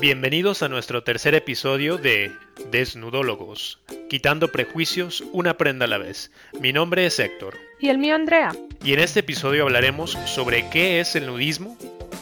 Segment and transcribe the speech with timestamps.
[0.00, 2.30] Bienvenidos a nuestro tercer episodio de
[2.70, 6.30] Desnudólogos, quitando prejuicios una prenda a la vez.
[6.60, 7.56] Mi nombre es Héctor.
[7.80, 8.54] Y el mío Andrea.
[8.84, 11.76] Y en este episodio hablaremos sobre qué es el nudismo.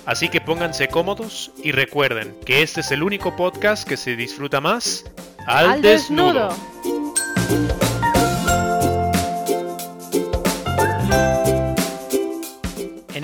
[0.06, 4.62] Así que pónganse cómodos y recuerden que este es el único podcast que se disfruta
[4.62, 5.04] más
[5.46, 6.48] al, desnudo.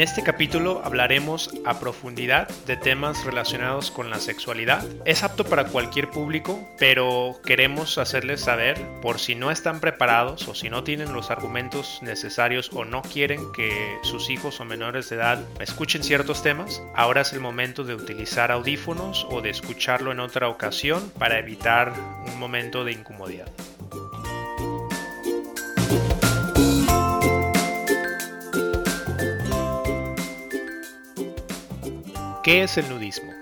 [0.02, 4.84] Este capítulo hablaremos a profundidad de temas relacionados con la sexualidad.
[5.05, 10.57] Es apto para cualquier público, pero queremos hacerles saber, por si no están preparados o
[10.57, 15.16] si no tienen los argumentos necesarios o no quieren que sus hijos o menores de
[15.16, 20.19] edad escuchen ciertos temas, ahora es el momento de utilizar audífonos o de escucharlo en
[20.19, 21.93] otra ocasión para evitar
[22.27, 23.46] un momento de incomodidad.
[32.43, 33.32] ¿Qué es el nudismo?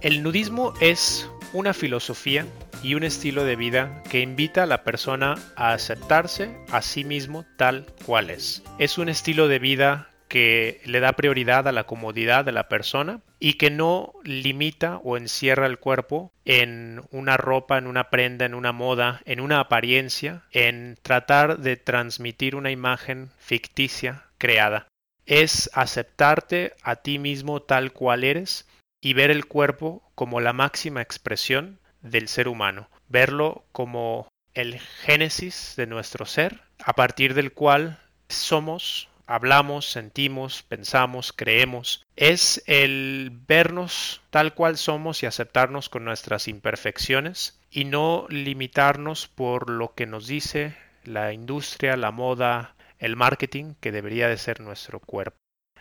[0.00, 2.46] El nudismo es una filosofía
[2.84, 7.44] y un estilo de vida que invita a la persona a aceptarse a sí mismo
[7.56, 8.62] tal cual es.
[8.78, 13.22] Es un estilo de vida que le da prioridad a la comodidad de la persona
[13.40, 18.54] y que no limita o encierra el cuerpo en una ropa, en una prenda, en
[18.54, 24.86] una moda, en una apariencia, en tratar de transmitir una imagen ficticia creada
[25.28, 28.66] es aceptarte a ti mismo tal cual eres
[29.00, 35.74] y ver el cuerpo como la máxima expresión del ser humano, verlo como el génesis
[35.76, 42.06] de nuestro ser, a partir del cual somos, hablamos, sentimos, pensamos, creemos.
[42.16, 49.68] Es el vernos tal cual somos y aceptarnos con nuestras imperfecciones y no limitarnos por
[49.68, 55.00] lo que nos dice la industria, la moda, el marketing que debería de ser nuestro
[55.00, 55.36] cuerpo.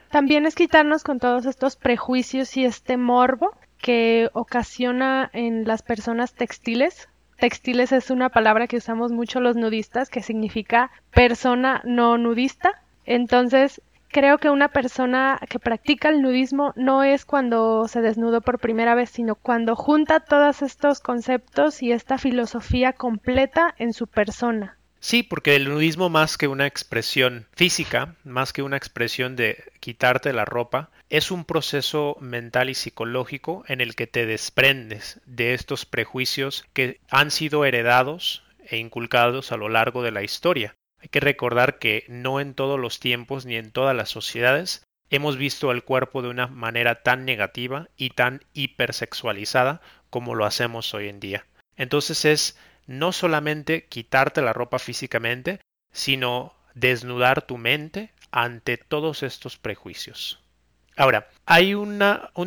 [0.10, 3.52] También es quitarnos con todos estos prejuicios y este morbo
[3.82, 7.10] que ocasiona en las personas textiles.
[7.38, 12.82] Textiles es una palabra que usamos mucho los nudistas que significa persona no nudista.
[13.06, 18.60] Entonces, creo que una persona que practica el nudismo no es cuando se desnudó por
[18.60, 24.78] primera vez, sino cuando junta todos estos conceptos y esta filosofía completa en su persona.
[25.00, 30.34] Sí, porque el nudismo más que una expresión física, más que una expresión de quitarte
[30.34, 35.86] la ropa, es un proceso mental y psicológico en el que te desprendes de estos
[35.86, 40.74] prejuicios que han sido heredados e inculcados a lo largo de la historia.
[41.00, 45.38] Hay que recordar que no en todos los tiempos ni en todas las sociedades hemos
[45.38, 49.80] visto el cuerpo de una manera tan negativa y tan hipersexualizada
[50.10, 51.46] como lo hacemos hoy en día.
[51.78, 55.60] Entonces es no solamente quitarte la ropa físicamente,
[55.92, 60.40] sino desnudar tu mente ante todos estos prejuicios.
[60.96, 62.00] Ahora, hay un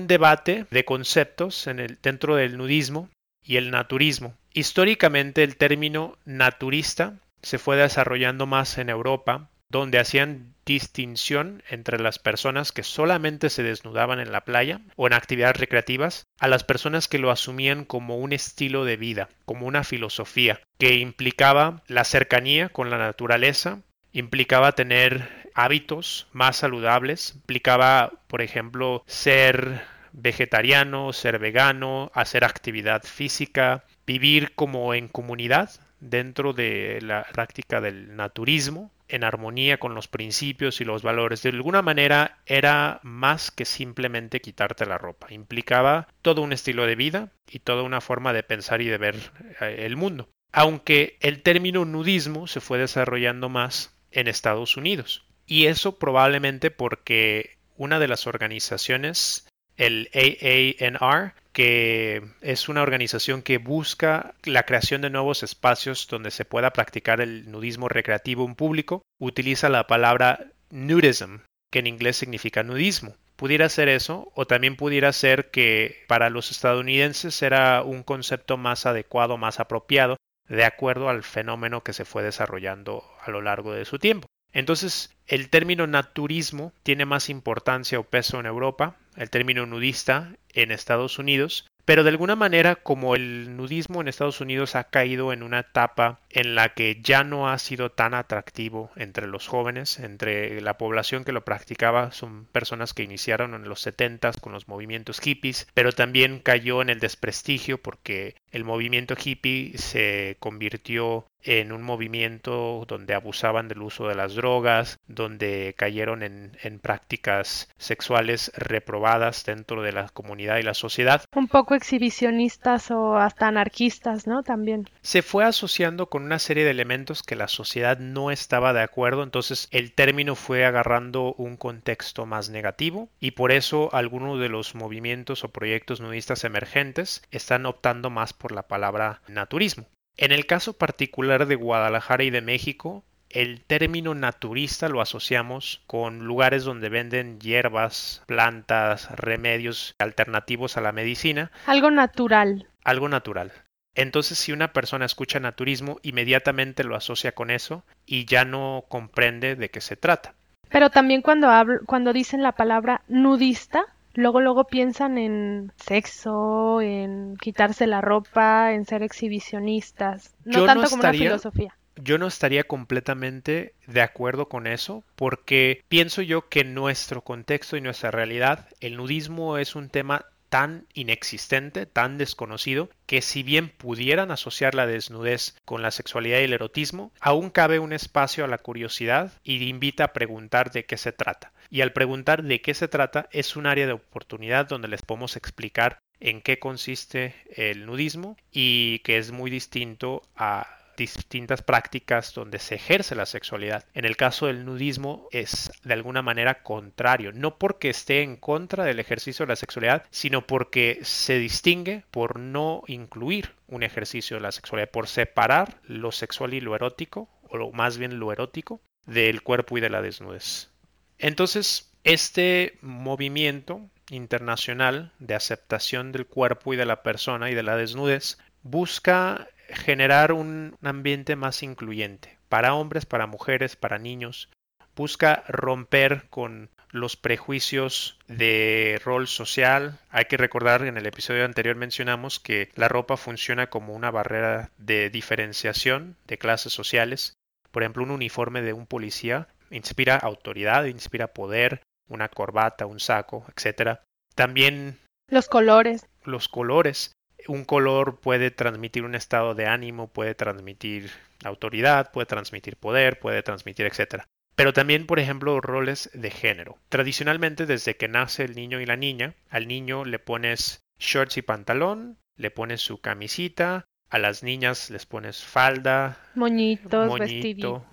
[0.06, 3.08] debate de conceptos en el, dentro del nudismo
[3.44, 4.34] y el naturismo.
[4.52, 12.18] Históricamente el término naturista se fue desarrollando más en Europa donde hacían distinción entre las
[12.18, 17.08] personas que solamente se desnudaban en la playa o en actividades recreativas a las personas
[17.08, 22.68] que lo asumían como un estilo de vida, como una filosofía, que implicaba la cercanía
[22.68, 23.80] con la naturaleza,
[24.12, 29.82] implicaba tener hábitos más saludables, implicaba, por ejemplo, ser
[30.12, 35.70] vegetariano, ser vegano, hacer actividad física, vivir como en comunidad
[36.00, 41.42] dentro de la práctica del naturismo, en armonía con los principios y los valores.
[41.42, 45.28] De alguna manera era más que simplemente quitarte la ropa.
[45.30, 49.16] Implicaba todo un estilo de vida y toda una forma de pensar y de ver
[49.60, 50.28] eh, el mundo.
[50.52, 55.24] Aunque el término nudismo se fue desarrollando más en Estados Unidos.
[55.46, 59.48] Y eso probablemente porque una de las organizaciones,
[59.80, 66.44] el AANR, que es una organización que busca la creación de nuevos espacios donde se
[66.44, 71.38] pueda practicar el nudismo recreativo en público, utiliza la palabra nudism,
[71.72, 73.16] que en inglés significa nudismo.
[73.36, 78.84] Pudiera ser eso, o también pudiera ser que para los estadounidenses era un concepto más
[78.84, 83.86] adecuado, más apropiado, de acuerdo al fenómeno que se fue desarrollando a lo largo de
[83.86, 84.26] su tiempo.
[84.52, 90.72] Entonces, el término naturismo tiene más importancia o peso en Europa, el término nudista en
[90.72, 95.42] Estados Unidos, pero de alguna manera como el nudismo en Estados Unidos ha caído en
[95.42, 100.60] una etapa en la que ya no ha sido tan atractivo entre los jóvenes, entre
[100.60, 105.20] la población que lo practicaba, son personas que iniciaron en los 70 con los movimientos
[105.20, 111.82] hippies, pero también cayó en el desprestigio porque el movimiento hippie se convirtió en un
[111.82, 119.44] movimiento donde abusaban del uso de las drogas, donde cayeron en, en, prácticas sexuales reprobadas
[119.44, 121.24] dentro de la comunidad y la sociedad.
[121.34, 124.42] Un poco exhibicionistas o hasta anarquistas, ¿no?
[124.42, 124.88] También.
[125.02, 129.22] Se fue asociando con una serie de elementos que la sociedad no estaba de acuerdo,
[129.22, 134.74] entonces el término fue agarrando un contexto más negativo y por eso algunos de los
[134.74, 139.86] movimientos o proyectos nudistas emergentes están optando más por la palabra naturismo.
[140.16, 146.26] En el caso particular de Guadalajara y de México, el término naturista lo asociamos con
[146.26, 151.52] lugares donde venden hierbas, plantas, remedios alternativos a la medicina.
[151.66, 152.68] Algo natural.
[152.84, 153.52] Algo natural.
[153.94, 159.56] Entonces, si una persona escucha naturismo, inmediatamente lo asocia con eso y ya no comprende
[159.56, 160.34] de qué se trata.
[160.68, 161.48] Pero también cuando,
[161.86, 163.84] cuando dicen la palabra nudista,
[164.14, 171.02] luego luego piensan en sexo, en quitarse la ropa, en ser exhibicionistas, no tanto como
[171.02, 171.76] una filosofía.
[171.96, 177.76] Yo no estaría completamente de acuerdo con eso porque pienso yo que en nuestro contexto
[177.76, 183.70] y nuestra realidad el nudismo es un tema tan inexistente, tan desconocido, que si bien
[183.70, 188.48] pudieran asociar la desnudez con la sexualidad y el erotismo, aún cabe un espacio a
[188.48, 191.52] la curiosidad y invita a preguntar de qué se trata.
[191.70, 195.36] Y al preguntar de qué se trata es un área de oportunidad donde les podemos
[195.36, 202.58] explicar en qué consiste el nudismo y que es muy distinto a distintas prácticas donde
[202.58, 203.84] se ejerce la sexualidad.
[203.94, 208.84] En el caso del nudismo es de alguna manera contrario, no porque esté en contra
[208.84, 214.42] del ejercicio de la sexualidad, sino porque se distingue por no incluir un ejercicio de
[214.42, 219.42] la sexualidad, por separar lo sexual y lo erótico, o más bien lo erótico, del
[219.42, 220.70] cuerpo y de la desnudez.
[221.18, 227.76] Entonces, este movimiento internacional de aceptación del cuerpo y de la persona y de la
[227.76, 234.48] desnudez busca generar un ambiente más incluyente para hombres, para mujeres, para niños.
[234.96, 239.98] Busca romper con los prejuicios de rol social.
[240.10, 244.10] Hay que recordar que en el episodio anterior mencionamos que la ropa funciona como una
[244.10, 247.34] barrera de diferenciación de clases sociales.
[247.70, 253.46] Por ejemplo, un uniforme de un policía inspira autoridad, inspira poder, una corbata, un saco,
[253.54, 254.00] etc.
[254.34, 256.06] También los colores.
[256.24, 257.12] Los colores
[257.48, 261.10] un color puede transmitir un estado de ánimo, puede transmitir
[261.44, 264.26] autoridad, puede transmitir poder, puede transmitir etcétera.
[264.56, 266.76] Pero también, por ejemplo, roles de género.
[266.88, 271.42] Tradicionalmente, desde que nace el niño y la niña, al niño le pones shorts y
[271.42, 277.86] pantalón, le pones su camisita, a las niñas les pones falda, moñitos, moñito,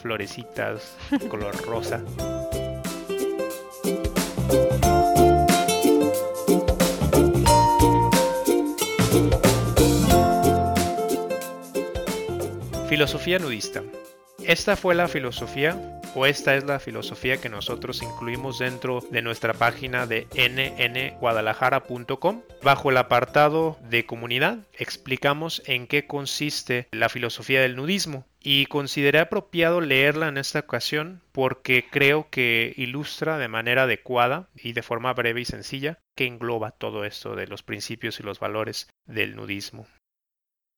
[0.00, 0.96] florecitas,
[1.28, 2.04] color rosa.
[12.92, 13.82] Filosofía nudista.
[14.46, 19.54] Esta fue la filosofía o esta es la filosofía que nosotros incluimos dentro de nuestra
[19.54, 22.42] página de nnguadalajara.com.
[22.62, 29.20] Bajo el apartado de comunidad explicamos en qué consiste la filosofía del nudismo y consideré
[29.20, 35.14] apropiado leerla en esta ocasión porque creo que ilustra de manera adecuada y de forma
[35.14, 39.86] breve y sencilla que engloba todo esto de los principios y los valores del nudismo.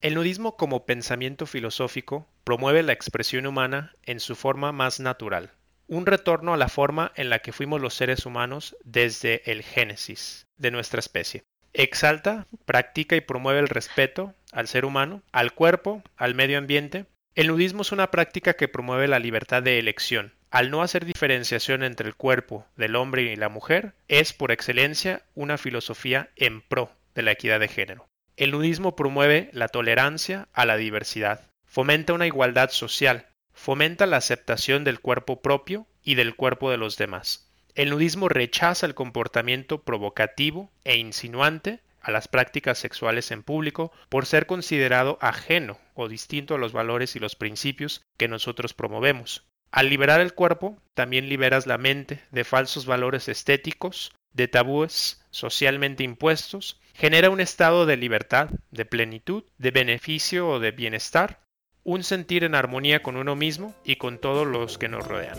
[0.05, 5.53] El nudismo como pensamiento filosófico promueve la expresión humana en su forma más natural,
[5.87, 10.47] un retorno a la forma en la que fuimos los seres humanos desde el génesis
[10.59, 11.45] de nuestra especie.
[11.73, 17.07] Exalta, practica y promueve el respeto al ser humano, al cuerpo, al medio ambiente.
[17.35, 20.35] El nudismo es una práctica que promueve la libertad de elección.
[20.51, 25.23] Al no hacer diferenciación entre el cuerpo del hombre y la mujer, es por excelencia
[25.35, 28.07] una filosofía en pro de la equidad de género.
[28.37, 34.83] El nudismo promueve la tolerancia a la diversidad, fomenta una igualdad social, fomenta la aceptación
[34.83, 37.49] del cuerpo propio y del cuerpo de los demás.
[37.77, 44.27] El nudismo rechaza el comportamiento provocativo e insinuante a las prácticas sexuales en público por
[44.27, 49.45] ser considerado ajeno o distinto a los valores y los principios que nosotros promovemos.
[49.71, 56.03] Al liberar el cuerpo, también liberas la mente de falsos valores estéticos, de tabúes socialmente
[56.03, 61.41] impuestos, genera un estado de libertad, de plenitud, de beneficio o de bienestar,
[61.83, 65.39] un sentir en armonía con uno mismo y con todos los que nos rodean.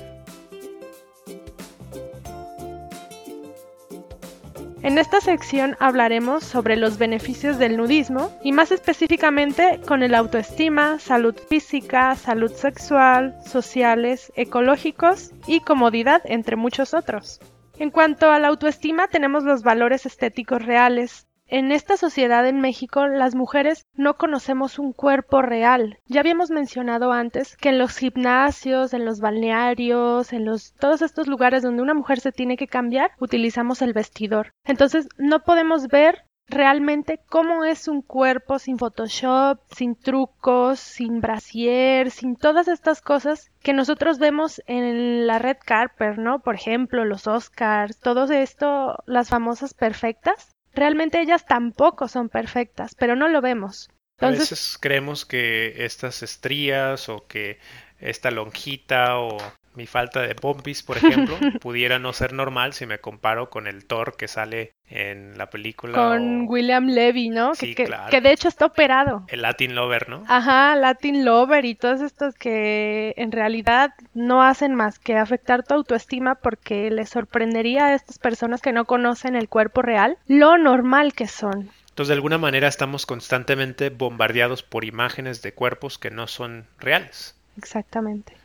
[4.84, 11.00] En esta sección hablaremos sobre los beneficios del nudismo y más específicamente con el autoestima,
[11.00, 17.40] salud física, salud sexual, sociales, ecológicos y comodidad, entre muchos otros.
[17.80, 21.26] En cuanto a la autoestima, tenemos los valores estéticos reales.
[21.48, 26.00] En esta sociedad en México las mujeres no conocemos un cuerpo real.
[26.08, 31.28] Ya habíamos mencionado antes que en los gimnasios, en los balnearios, en los todos estos
[31.28, 34.54] lugares donde una mujer se tiene que cambiar, utilizamos el vestidor.
[34.64, 42.12] Entonces no podemos ver realmente cómo es un cuerpo sin Photoshop, sin trucos, sin brasier,
[42.12, 46.40] sin todas estas cosas que nosotros vemos en la red carpet, ¿no?
[46.40, 50.55] Por ejemplo, los Oscars, todo esto, las famosas perfectas.
[50.76, 53.90] Realmente ellas tampoco son perfectas, pero no lo vemos.
[54.20, 57.60] A veces creemos que estas estrías o que
[58.00, 59.38] esta lonjita o
[59.76, 63.86] mi falta de pompis, por ejemplo, pudiera no ser normal si me comparo con el
[63.86, 65.94] Thor que sale en la película.
[65.94, 67.56] Con William Levy, ¿no?
[67.56, 68.10] Sí, que, claro.
[68.10, 69.26] que, de hecho está operado.
[69.28, 70.24] El Latin Lover, ¿no?
[70.28, 75.74] Ajá, Latin Lover y todos estos que en realidad no hacen más que afectar tu
[75.74, 81.14] autoestima porque les sorprendería a estas personas que no conocen el cuerpo real lo normal
[81.14, 81.70] que son.
[81.90, 87.36] Entonces, de alguna manera estamos constantemente bombardeados por imágenes de cuerpos que no son reales.
[87.58, 88.36] Exactamente.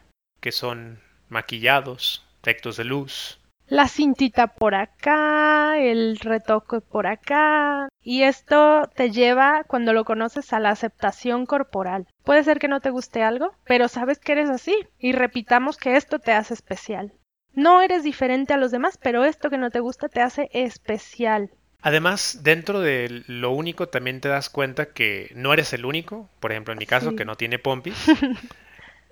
[0.40, 3.38] Que son maquillados, efectos de luz.
[3.68, 7.88] La cintita por acá, el retoque por acá.
[8.02, 12.06] Y esto te lleva, cuando lo conoces, a la aceptación corporal.
[12.24, 14.74] Puede ser que no te guste algo, pero sabes que eres así.
[14.98, 17.12] Y repitamos que esto te hace especial.
[17.54, 21.50] No eres diferente a los demás, pero esto que no te gusta te hace especial.
[21.82, 26.50] Además, dentro de lo único también te das cuenta que no eres el único, por
[26.52, 27.16] ejemplo en mi caso Sí.
[27.16, 27.94] que no tiene pompis,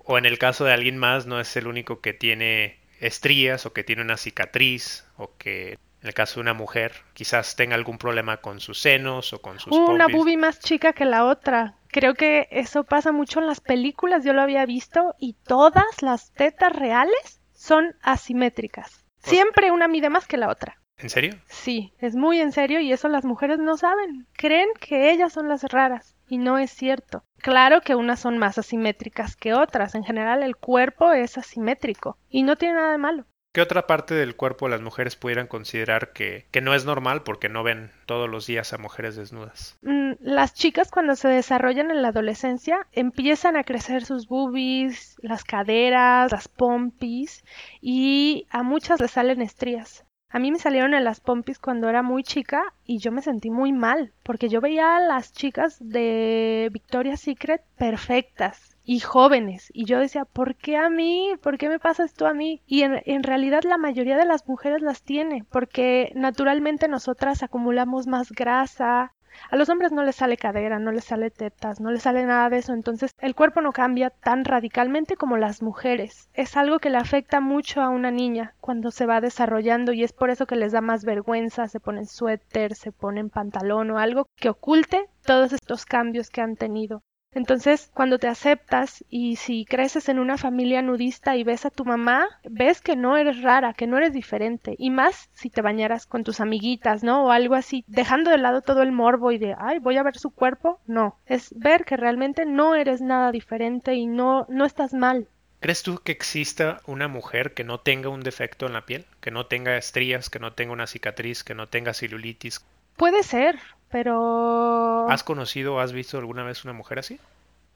[0.09, 3.73] o en el caso de alguien más no es el único que tiene estrías o
[3.73, 7.99] que tiene una cicatriz o que en el caso de una mujer quizás tenga algún
[7.99, 11.75] problema con sus senos o con sus Una boobie más chica que la otra.
[11.89, 16.31] Creo que eso pasa mucho en las películas, yo lo había visto, y todas las
[16.33, 19.05] tetas reales son asimétricas.
[19.19, 20.79] Siempre una mide más que la otra.
[20.97, 21.35] ¿En serio?
[21.47, 24.25] Sí, es muy en serio y eso las mujeres no saben.
[24.33, 27.23] Creen que ellas son las raras y no es cierto.
[27.39, 29.95] Claro que unas son más asimétricas que otras.
[29.95, 33.25] En general el cuerpo es asimétrico y no tiene nada de malo.
[33.51, 37.49] ¿Qué otra parte del cuerpo las mujeres pudieran considerar que, que no es normal porque
[37.49, 39.79] no ven todos los días a mujeres desnudas?
[39.81, 45.43] Mm, Las chicas cuando se desarrollan en la adolescencia empiezan a crecer sus boobies, las
[45.43, 47.43] caderas, las pompis
[47.81, 50.05] y a muchas les salen estrías.
[50.31, 53.49] A mí me salieron en las pompis cuando era muy chica y yo me sentí
[53.49, 59.85] muy mal porque yo veía a las chicas de Victoria's Secret perfectas y jóvenes y
[59.85, 61.31] yo decía, ¿por qué a mí?
[61.41, 62.61] ¿Por qué me pasa esto a mí?
[62.67, 68.05] Y en, en realidad la mayoría de las mujeres las tiene porque naturalmente nosotras acumulamos
[68.05, 69.13] más grasa,
[69.49, 72.49] a los hombres no les sale cadera, no les sale tetas, no les sale nada
[72.49, 76.29] de eso, entonces el cuerpo no cambia tan radicalmente como las mujeres.
[76.33, 80.13] Es algo que le afecta mucho a una niña cuando se va desarrollando y es
[80.13, 84.25] por eso que les da más vergüenza, se ponen suéter, se ponen pantalón o algo
[84.35, 87.03] que oculte todos estos cambios que han tenido.
[87.31, 91.85] Entonces, cuando te aceptas y si creces en una familia nudista y ves a tu
[91.85, 94.75] mamá, ves que no eres rara, que no eres diferente.
[94.79, 97.25] Y más si te bañaras con tus amiguitas, ¿no?
[97.25, 100.17] O algo así, dejando de lado todo el morbo y de, ay, voy a ver
[100.17, 100.79] su cuerpo.
[100.87, 105.27] No, es ver que realmente no eres nada diferente y no, no estás mal.
[105.59, 109.05] ¿Crees tú que exista una mujer que no tenga un defecto en la piel?
[109.19, 112.65] Que no tenga estrías, que no tenga una cicatriz, que no tenga celulitis.
[112.95, 113.59] Puede ser,
[113.89, 115.09] pero...
[115.09, 117.19] ¿Has conocido o has visto alguna vez una mujer así?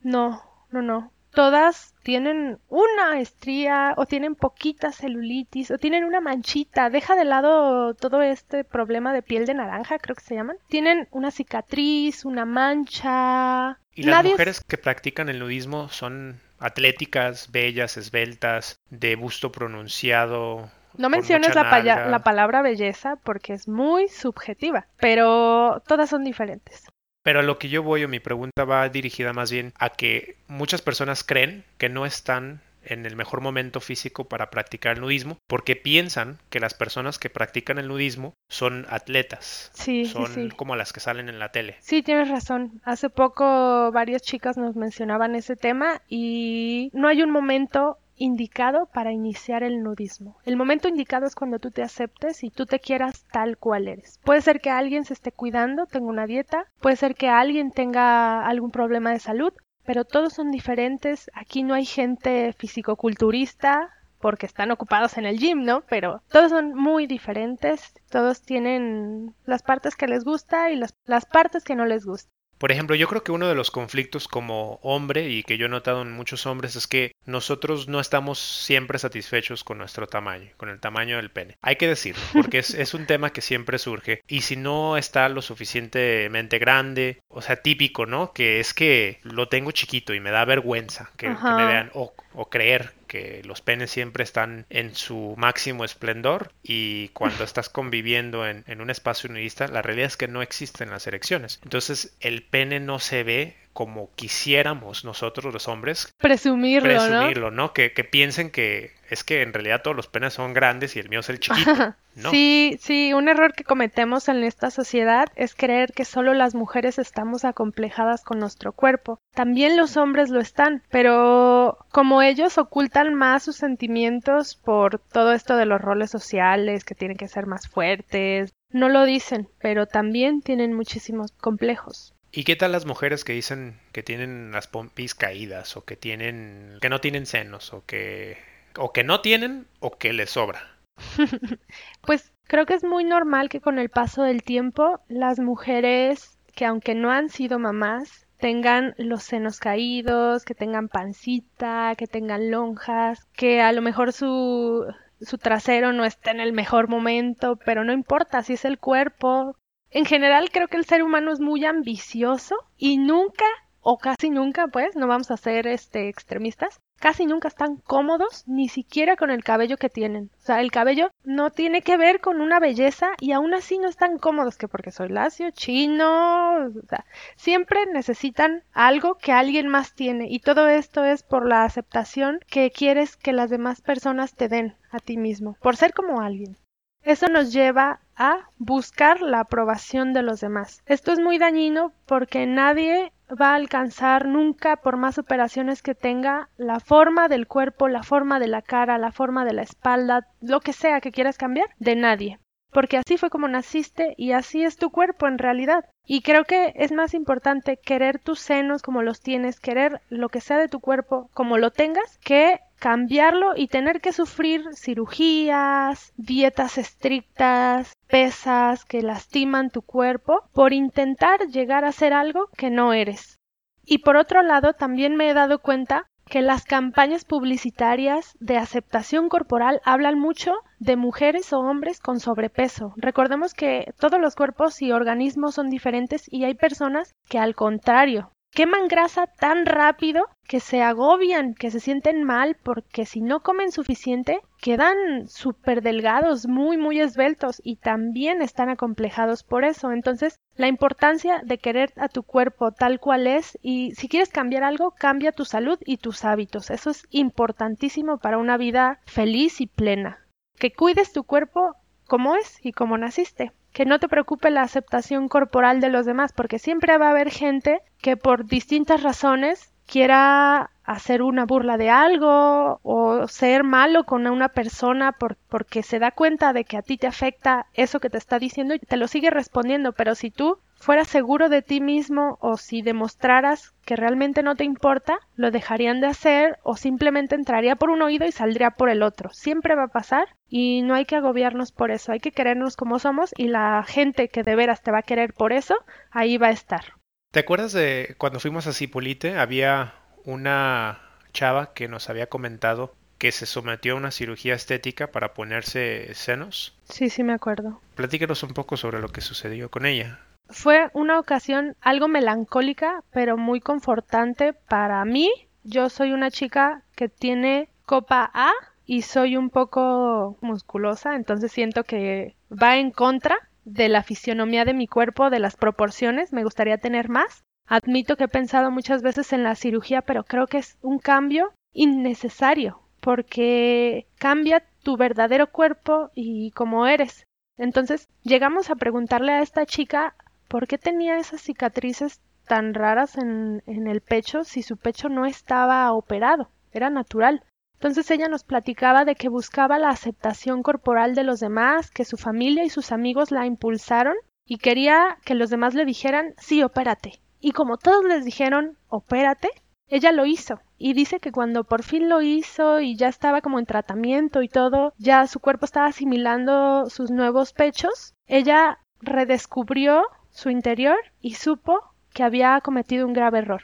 [0.02, 1.10] No, no, no.
[1.34, 6.90] Todas tienen una estría o tienen poquita celulitis o tienen una manchita.
[6.90, 10.58] Deja de lado todo este problema de piel de naranja, creo que se llaman.
[10.68, 13.80] Tienen una cicatriz, una mancha.
[13.94, 20.70] ¿Y las Nadie mujeres que practican el nudismo son atléticas, bellas, esbeltas, de busto pronunciado?
[20.96, 26.86] No menciones la, paya- la palabra belleza porque es muy subjetiva, pero todas son diferentes.
[27.22, 30.36] Pero a lo que yo voy o mi pregunta va dirigida más bien a que
[30.46, 35.38] muchas personas creen que no están en el mejor momento físico para practicar el nudismo
[35.46, 40.54] porque piensan que las personas que practican el nudismo son atletas, Sí, son sí, sí.
[40.54, 41.76] como las que salen en la tele.
[41.80, 42.82] Sí, tienes razón.
[42.84, 49.12] Hace poco varias chicas nos mencionaban ese tema y no hay un momento indicado para
[49.12, 50.36] iniciar el nudismo.
[50.44, 54.20] El momento indicado es cuando tú te aceptes y tú te quieras tal cual eres.
[54.24, 58.46] Puede ser que alguien se esté cuidando, tenga una dieta, puede ser que alguien tenga
[58.46, 59.52] algún problema de salud,
[59.84, 61.30] pero todos son diferentes.
[61.34, 63.90] Aquí no hay gente fisicoculturista
[64.24, 65.82] porque están ocupados en el gym, ¿no?
[65.82, 71.26] Pero todos son muy diferentes, todos tienen las partes que les gusta y las, las
[71.26, 72.33] partes que no les gusta.
[72.58, 75.68] Por ejemplo, yo creo que uno de los conflictos como hombre y que yo he
[75.68, 80.68] notado en muchos hombres es que nosotros no estamos siempre satisfechos con nuestro tamaño, con
[80.68, 81.56] el tamaño del pene.
[81.62, 84.22] Hay que decir, porque es, es un tema que siempre surge.
[84.28, 88.32] Y si no está lo suficientemente grande, o sea, típico, ¿no?
[88.32, 91.90] Que es que lo tengo chiquito y me da vergüenza que, que me vean.
[91.94, 97.68] O, o creer que los penes siempre están en su máximo esplendor y cuando estás
[97.68, 101.60] conviviendo en, en, un espacio nudista, la realidad es que no existen las erecciones.
[101.62, 106.14] Entonces el pene no se ve como quisiéramos nosotros los hombres.
[106.18, 107.72] Presumirlo, presumirlo ¿no?
[107.74, 111.08] Que, que, piensen que es que en realidad todos los penes son grandes y el
[111.08, 111.94] mío es el chiquito.
[112.14, 112.30] ¿no?
[112.30, 116.98] Sí, sí, un error que cometemos en esta sociedad es creer que solo las mujeres
[116.98, 119.18] estamos acomplejadas con nuestro cuerpo.
[119.34, 125.56] También los hombres lo están, pero como ellos ocultan más sus sentimientos por todo esto
[125.56, 130.42] de los roles sociales, que tienen que ser más fuertes, no lo dicen, pero también
[130.42, 132.13] tienen muchísimos complejos.
[132.36, 136.78] ¿Y qué tal las mujeres que dicen que tienen las pompis caídas o que tienen
[136.80, 138.38] que no tienen senos o que
[138.76, 140.76] o que no tienen o que les sobra?
[142.02, 146.64] pues creo que es muy normal que con el paso del tiempo las mujeres que
[146.64, 153.24] aunque no han sido mamás tengan los senos caídos, que tengan pancita, que tengan lonjas,
[153.34, 157.92] que a lo mejor su su trasero no esté en el mejor momento, pero no
[157.92, 159.56] importa si es el cuerpo,
[159.94, 163.44] en general creo que el ser humano es muy ambicioso y nunca
[163.86, 168.68] o casi nunca, pues, no vamos a ser este extremistas, casi nunca están cómodos ni
[168.70, 170.30] siquiera con el cabello que tienen.
[170.38, 173.88] O sea, el cabello no tiene que ver con una belleza y aún así no
[173.88, 177.04] están cómodos que porque soy lacio, chino, o sea,
[177.36, 182.70] siempre necesitan algo que alguien más tiene y todo esto es por la aceptación que
[182.70, 186.56] quieres que las demás personas te den a ti mismo, por ser como alguien.
[187.04, 190.82] Eso nos lleva a buscar la aprobación de los demás.
[190.86, 196.48] Esto es muy dañino porque nadie va a alcanzar nunca, por más operaciones que tenga,
[196.56, 200.60] la forma del cuerpo, la forma de la cara, la forma de la espalda, lo
[200.60, 202.38] que sea que quieras cambiar, de nadie.
[202.72, 205.84] Porque así fue como naciste y así es tu cuerpo en realidad.
[206.06, 210.40] Y creo que es más importante querer tus senos como los tienes, querer lo que
[210.40, 216.76] sea de tu cuerpo como lo tengas, que cambiarlo y tener que sufrir cirugías, dietas
[216.76, 223.38] estrictas, pesas que lastiman tu cuerpo por intentar llegar a ser algo que no eres.
[223.86, 229.30] Y por otro lado, también me he dado cuenta que las campañas publicitarias de aceptación
[229.30, 232.92] corporal hablan mucho de mujeres o hombres con sobrepeso.
[232.96, 238.30] Recordemos que todos los cuerpos y organismos son diferentes y hay personas que al contrario
[238.54, 243.72] queman grasa tan rápido que se agobian, que se sienten mal porque si no comen
[243.72, 249.90] suficiente quedan súper delgados, muy, muy esbeltos y también están acomplejados por eso.
[249.90, 254.62] Entonces, la importancia de querer a tu cuerpo tal cual es y si quieres cambiar
[254.62, 256.70] algo, cambia tu salud y tus hábitos.
[256.70, 260.24] Eso es importantísimo para una vida feliz y plena.
[260.58, 261.74] Que cuides tu cuerpo
[262.06, 266.32] como es y como naciste que no te preocupe la aceptación corporal de los demás,
[266.32, 271.90] porque siempre va a haber gente que por distintas razones quiera hacer una burla de
[271.90, 276.82] algo o ser malo con una persona por, porque se da cuenta de que a
[276.82, 280.30] ti te afecta eso que te está diciendo y te lo sigue respondiendo, pero si
[280.30, 285.50] tú fueras seguro de ti mismo o si demostraras que realmente no te importa, lo
[285.50, 289.30] dejarían de hacer o simplemente entraría por un oído y saldría por el otro.
[289.32, 292.98] Siempre va a pasar y no hay que agobiarnos por eso, hay que querernos como
[292.98, 295.74] somos y la gente que de veras te va a querer por eso,
[296.10, 296.84] ahí va a estar.
[297.32, 299.38] ¿Te acuerdas de cuando fuimos a Cipolite?
[299.38, 299.94] Había
[300.24, 301.00] una
[301.32, 306.76] chava que nos había comentado que se sometió a una cirugía estética para ponerse senos.
[306.84, 307.80] Sí, sí me acuerdo.
[307.94, 310.20] Platícanos un poco sobre lo que sucedió con ella.
[310.50, 315.30] Fue una ocasión algo melancólica, pero muy confortante para mí.
[315.62, 318.52] Yo soy una chica que tiene copa A
[318.84, 324.74] y soy un poco musculosa, entonces siento que va en contra de la fisionomía de
[324.74, 327.42] mi cuerpo, de las proporciones, me gustaría tener más.
[327.66, 331.54] Admito que he pensado muchas veces en la cirugía, pero creo que es un cambio
[331.72, 337.26] innecesario, porque cambia tu verdadero cuerpo y cómo eres.
[337.58, 340.16] Entonces llegamos a preguntarle a esta chica
[340.48, 345.92] por qué tenía esas cicatrices tan raras en, el pecho si su pecho no estaba
[345.92, 347.44] operado, era natural.
[347.74, 352.16] Entonces ella nos platicaba de que buscaba la aceptación corporal de los demás, que su
[352.16, 357.20] familia y sus amigos la impulsaron y quería que los demás le dijeran sí, opérate.
[357.38, 359.50] Y como todos les dijeron opérate,
[359.88, 360.60] ella lo hizo.
[360.86, 364.50] Y dice que cuando por fin lo hizo y ya estaba como en tratamiento y
[364.50, 371.80] todo, ya su cuerpo estaba asimilando sus nuevos pechos, ella redescubrió su interior y supo
[372.12, 373.62] que había cometido un grave error,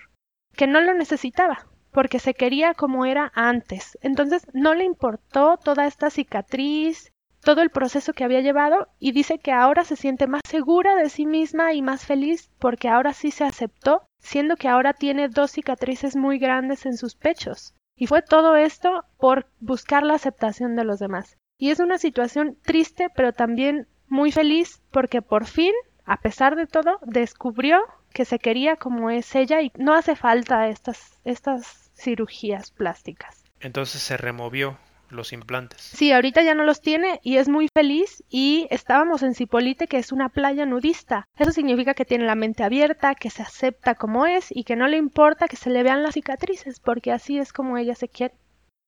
[0.57, 3.99] que no lo necesitaba, porque se quería como era antes.
[4.01, 9.38] Entonces no le importó toda esta cicatriz, todo el proceso que había llevado y dice
[9.38, 13.31] que ahora se siente más segura de sí misma y más feliz porque ahora sí
[13.31, 17.74] se aceptó, siendo que ahora tiene dos cicatrices muy grandes en sus pechos.
[17.96, 21.37] Y fue todo esto por buscar la aceptación de los demás.
[21.59, 25.72] Y es una situación triste, pero también muy feliz porque por fin,
[26.05, 27.81] a pesar de todo, descubrió
[28.12, 33.44] que se quería como es ella y no hace falta estas, estas cirugías plásticas.
[33.61, 34.79] Entonces se removió
[35.11, 35.81] los implantes.
[35.81, 39.99] Sí, ahorita ya no los tiene y es muy feliz y estábamos en Cipolite, que
[39.99, 41.27] es una playa nudista.
[41.37, 44.88] Eso significa que tiene la mente abierta, que se acepta como es y que no
[44.88, 48.35] le importa que se le vean las cicatrices, porque así es como ella se quiere.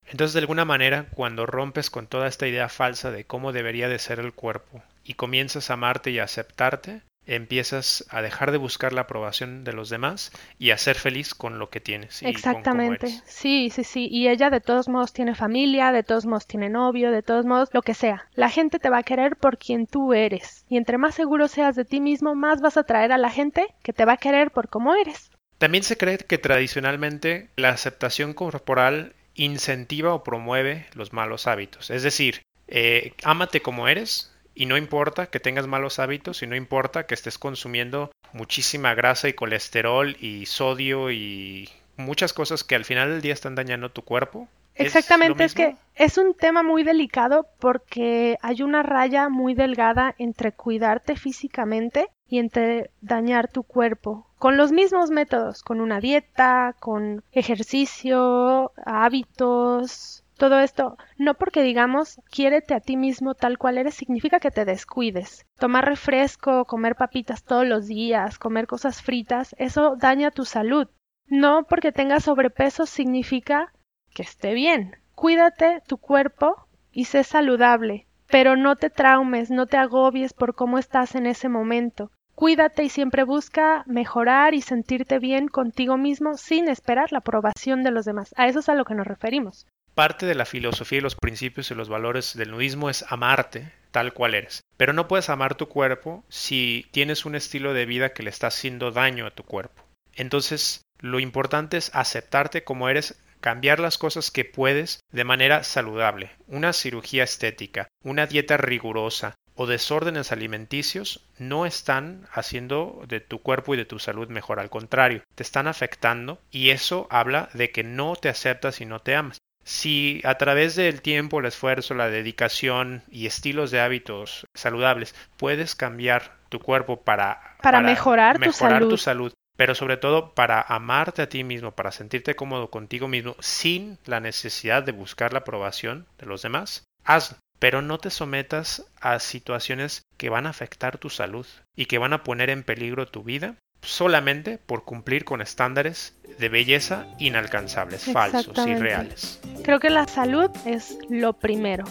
[0.06, 3.98] Entonces, de alguna manera, cuando rompes con toda esta idea falsa de cómo debería de
[3.98, 8.92] ser el cuerpo y comienzas a amarte y a aceptarte, empiezas a dejar de buscar
[8.92, 12.22] la aprobación de los demás y a ser feliz con lo que tienes.
[12.22, 14.08] Exactamente, sí, sí, sí.
[14.10, 17.70] Y ella de todos modos tiene familia, de todos modos tiene novio, de todos modos
[17.72, 18.28] lo que sea.
[18.34, 20.64] La gente te va a querer por quien tú eres.
[20.68, 23.66] Y entre más seguro seas de ti mismo, más vas a atraer a la gente
[23.82, 25.30] que te va a querer por cómo eres.
[25.58, 31.90] También se cree que tradicionalmente la aceptación corporal incentiva o promueve los malos hábitos.
[31.90, 36.56] Es decir, eh, ámate como eres, y no importa que tengas malos hábitos y no
[36.56, 42.84] importa que estés consumiendo muchísima grasa y colesterol y sodio y muchas cosas que al
[42.84, 44.48] final del día están dañando tu cuerpo.
[44.74, 50.52] Exactamente, ¿Es, que es un tema muy delicado porque hay una raya muy delgada entre
[50.52, 57.22] cuidarte físicamente y entre dañar tu cuerpo con los mismos métodos, con una dieta, con
[57.32, 64.40] ejercicio, hábitos, todo esto, no porque digamos quiérete a ti mismo tal cual eres, significa
[64.40, 65.46] que te descuides.
[65.56, 70.88] Tomar refresco, comer papitas todos los días, comer cosas fritas, eso daña tu salud.
[71.28, 73.72] No porque tengas sobrepeso significa
[74.12, 74.96] que esté bien.
[75.14, 80.76] Cuídate tu cuerpo y sé saludable, pero no te traumes, no te agobies por cómo
[80.76, 82.10] estás en ese momento.
[82.34, 87.92] Cuídate y siempre busca mejorar y sentirte bien contigo mismo sin esperar la aprobación de
[87.92, 88.34] los demás.
[88.36, 89.68] A eso es a lo que nos referimos.
[89.94, 94.14] Parte de la filosofía y los principios y los valores del nudismo es amarte tal
[94.14, 94.62] cual eres.
[94.78, 98.46] Pero no puedes amar tu cuerpo si tienes un estilo de vida que le está
[98.46, 99.84] haciendo daño a tu cuerpo.
[100.14, 106.30] Entonces, lo importante es aceptarte como eres, cambiar las cosas que puedes de manera saludable.
[106.46, 113.74] Una cirugía estética, una dieta rigurosa o desórdenes alimenticios no están haciendo de tu cuerpo
[113.74, 117.84] y de tu salud mejor, al contrario, te están afectando y eso habla de que
[117.84, 119.38] no te aceptas y no te amas.
[119.64, 125.74] Si a través del tiempo, el esfuerzo, la dedicación y estilos de hábitos saludables puedes
[125.74, 128.88] cambiar tu cuerpo para, para, mejorar, tu, salud.
[128.90, 133.36] tu salud, pero sobre todo para amarte a ti mismo, para sentirte cómodo contigo mismo,
[133.40, 137.38] sin la necesidad de buscar la aprobación de los demás, hazlo.
[137.58, 141.46] Pero no te sometas a situaciones que van a afectar tu salud
[141.76, 146.48] y que van a poner en peligro tu vida solamente por cumplir con estándares de
[146.48, 149.40] belleza inalcanzables, falsos y reales.
[149.62, 151.84] Creo que la salud es lo primero.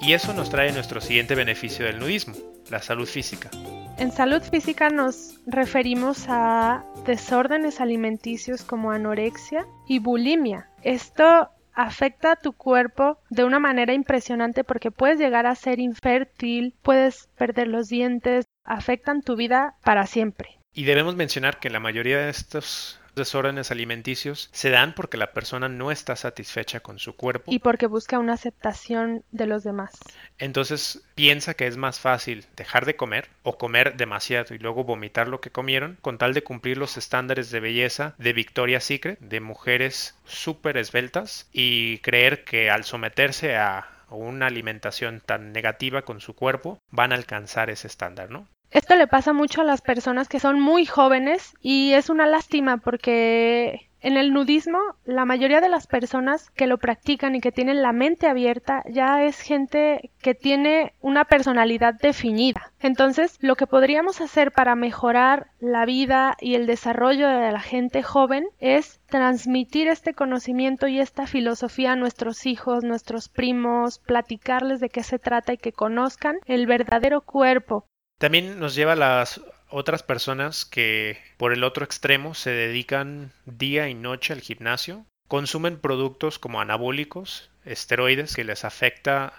[0.00, 2.36] Y eso nos trae nuestro siguiente beneficio del nudismo,
[2.70, 3.50] la salud física.
[3.98, 10.68] En salud física nos referimos a desórdenes alimenticios como anorexia y bulimia.
[10.82, 16.74] Esto afecta a tu cuerpo de una manera impresionante porque puedes llegar a ser infértil,
[16.82, 20.58] puedes perder los dientes, afectan tu vida para siempre.
[20.74, 25.68] Y debemos mencionar que la mayoría de estos desórdenes alimenticios se dan porque la persona
[25.68, 27.50] no está satisfecha con su cuerpo.
[27.50, 29.98] Y porque busca una aceptación de los demás.
[30.38, 35.26] Entonces piensa que es más fácil dejar de comer o comer demasiado y luego vomitar
[35.26, 39.40] lo que comieron con tal de cumplir los estándares de belleza de Victoria's Secret, de
[39.40, 46.34] mujeres súper esbeltas y creer que al someterse a una alimentación tan negativa con su
[46.34, 48.48] cuerpo van a alcanzar ese estándar, ¿no?
[48.70, 52.78] Esto le pasa mucho a las personas que son muy jóvenes y es una lástima
[52.78, 57.82] porque en el nudismo la mayoría de las personas que lo practican y que tienen
[57.82, 62.72] la mente abierta ya es gente que tiene una personalidad definida.
[62.80, 68.02] Entonces, lo que podríamos hacer para mejorar la vida y el desarrollo de la gente
[68.02, 74.88] joven es transmitir este conocimiento y esta filosofía a nuestros hijos, nuestros primos, platicarles de
[74.88, 77.86] qué se trata y que conozcan el verdadero cuerpo
[78.18, 83.88] también nos lleva a las otras personas que por el otro extremo se dedican día
[83.88, 89.32] y noche al gimnasio consumen productos como anabólicos, esteroides, que les afecta